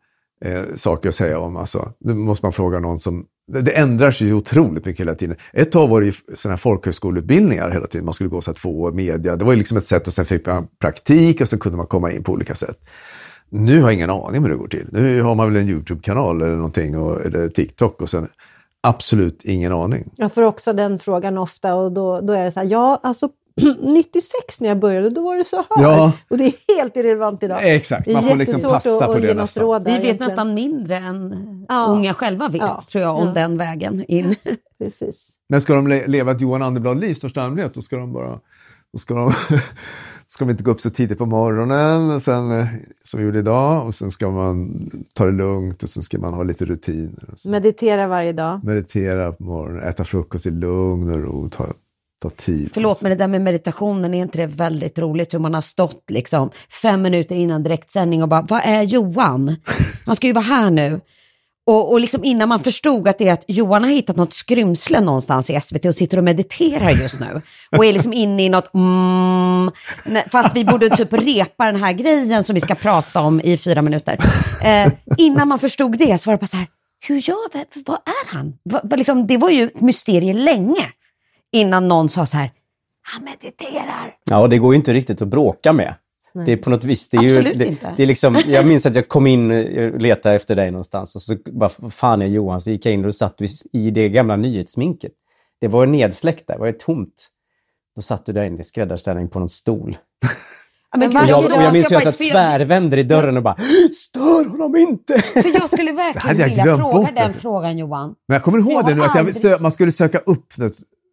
[0.45, 1.57] eh, saker att säga om.
[1.57, 5.15] Alltså, det måste man fråga någon som det, det ändrar sig ju otroligt mycket hela
[5.15, 5.37] tiden.
[5.53, 8.05] Ett tag var det ju sådana här folkhögskoleutbildningar hela tiden.
[8.05, 9.35] Man skulle gå så här två år media.
[9.35, 11.87] Det var ju liksom ett sätt och sen fick man praktik och så kunde man
[11.87, 12.77] komma in på olika sätt.
[13.49, 14.87] Nu har jag ingen aning om hur det går till.
[14.91, 18.27] Nu har man väl en YouTube-kanal eller någonting, och, eller TikTok och sen
[18.81, 20.11] absolut ingen aning.
[20.15, 23.29] Jag får också den frågan ofta och då, då är det så här, ja alltså
[23.81, 25.65] 96 när jag började, då var det så här.
[25.83, 26.11] Ja.
[26.29, 27.59] Och det är helt irrelevant idag.
[27.75, 29.83] Exakt, Det är man får liksom passa att- på det nästan.
[29.83, 30.17] Vi vet egentligen.
[30.27, 31.35] nästan mindre än
[31.69, 31.85] Ja.
[31.89, 32.81] unga själva vet, Ja.
[32.91, 33.33] tror jag, om Ja.
[33.33, 34.35] den vägen in.
[34.83, 35.29] Precis.
[35.49, 38.39] Men ska de le- leva ett Johan Anderblad-liv i största allmänhet, då ska de bara...
[38.93, 39.33] Då ska de,
[40.27, 42.65] ska de inte gå upp så tidigt på morgonen, och sen, eh,
[43.03, 46.33] som vi gjorde idag, och sen ska man ta det lugnt och sen ska man
[46.33, 47.29] ha lite rutiner.
[47.31, 47.49] Och så.
[47.49, 48.63] Meditera varje dag.
[48.63, 51.65] Meditera på morgonen, äta frukost i lugn och ro, ta,
[52.21, 52.69] ta tid.
[52.73, 56.03] Förlåt, men det där med meditationen, är inte det väldigt roligt hur man har stått
[56.09, 56.51] liksom
[56.81, 59.55] fem minuter innan direktsändning och bara, vad är Johan?
[60.05, 61.01] Han ska ju vara här nu.
[61.69, 65.01] Och, och liksom innan man förstod att det är att Johan har hittat något skrymsle
[65.01, 67.41] någonstans i SVT och sitter och mediterar just nu.
[67.77, 69.71] Och är liksom inne i något mm,
[70.29, 73.81] fast vi borde typ repa den här grejen som vi ska prata om i fyra
[73.81, 74.17] minuter.
[74.63, 76.67] Eh, innan man förstod det så var det bara så här,
[77.07, 78.53] hur gör vi, vad är han?
[78.63, 80.91] Va, va, liksom, det var ju ett mysterium länge
[81.51, 82.51] innan någon sa så här,
[83.01, 84.15] han mediterar.
[84.23, 85.95] Ja, och det går ju inte riktigt att bråka med.
[86.45, 87.93] Det är på något vis, det är ju, Absolut det, inte.
[87.97, 91.21] det är liksom, jag minns att jag kom in och letade efter dig någonstans och
[91.21, 92.61] så bara, vad fan är Johan?
[92.61, 93.41] Så gick jag in och satt
[93.73, 95.11] i det gamla nyhetssminket.
[95.61, 97.27] Det var nedsläckt där, det var ju tomt.
[97.95, 99.97] Då satt du där inne i skräddarställning på någon stol.
[100.91, 103.55] Ja, men jag, och jag minns ju att jag tvärvänder i dörren och bara
[103.93, 105.21] Stör honom inte!
[105.21, 107.39] För jag skulle verkligen jag vilja fråga bort, den alltså.
[107.39, 108.15] frågan Johan.
[108.27, 110.53] Men jag kommer ihåg det nu, att jag, aldrig- man skulle söka upp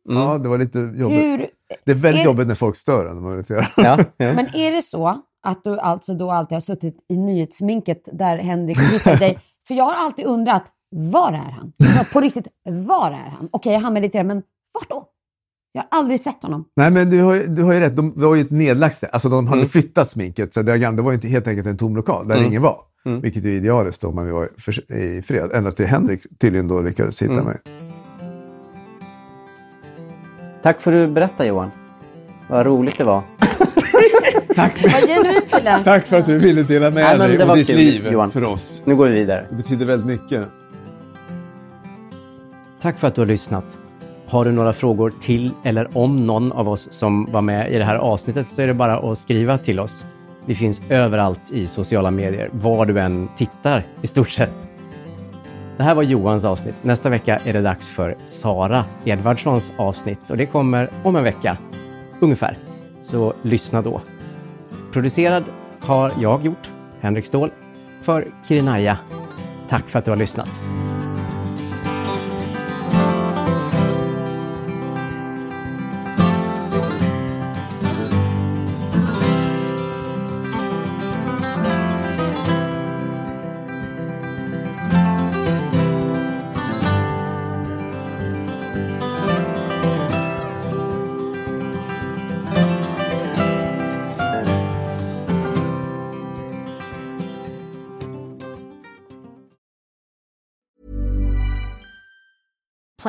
[0.09, 0.15] det.
[0.15, 1.19] Ja, det var lite jobbigt.
[1.19, 1.47] Hur,
[1.85, 3.15] Det är väldigt är- jobbigt när folk stör en.
[3.15, 3.73] när man mediterar.
[3.77, 4.33] Ja, ja.
[4.35, 5.09] men är det så
[5.47, 9.39] att du alltså då alltid har suttit i nyhetssminket där Henrik hittade dig?
[9.69, 10.65] För jag har alltid undrat,
[10.97, 11.73] var är han?
[12.13, 13.49] På riktigt, var är han?
[13.53, 14.43] Okej, han mediterar, men
[14.75, 15.07] vart då?
[15.73, 16.65] Jag har aldrig sett honom.
[16.77, 17.97] Nej, men du har, ju- du har ju rätt.
[17.97, 19.11] De, det var ju ett nedlagt ställe.
[19.13, 19.69] Alltså de hade Mm.
[19.69, 20.55] flyttat sminket.
[20.55, 22.47] Så det, det var ju inte helt enkelt en tom lokal där Mm.
[22.49, 22.81] ingen var.
[23.07, 23.21] Mm.
[23.21, 24.49] Vilket är idealiskt om man var
[24.93, 25.51] i fred.
[25.55, 27.45] Ända till Henrik tydligen då lyckades hitta Mm.
[27.45, 27.57] mig.
[30.67, 31.71] Tack för att du berättade Johan.
[32.49, 33.23] Vad roligt det var.
[34.57, 34.63] Vad
[35.53, 35.85] det lät.
[35.85, 38.31] Tack för att du ville dela med Nej, dig var ditt kul, liv Johan.
[38.31, 38.83] för oss.
[38.85, 39.47] Nu går vi vidare.
[39.51, 40.47] Det betyder väldigt mycket.
[42.81, 43.79] Tack för att du har lyssnat.
[44.27, 47.85] Har du några frågor till eller om någon av oss som var med i det
[47.85, 50.07] här avsnittet så är det bara att skriva till oss.
[50.47, 54.55] Vi finns överallt i sociala medier, var du än tittar i stort sett.
[55.77, 56.85] Det här var Johans avsnitt.
[56.85, 61.57] Nästa vecka är det dags för Sara Edvardssons avsnitt och det kommer om en vecka,
[62.21, 62.59] ungefär.
[63.01, 64.01] Så lyssna då.
[64.93, 65.45] Producerad
[65.81, 66.71] har jag gjort,
[67.01, 67.51] Henrik Ståhl,
[68.03, 68.99] för Kirinaya.
[69.69, 70.76] Tack för att du har lyssnat.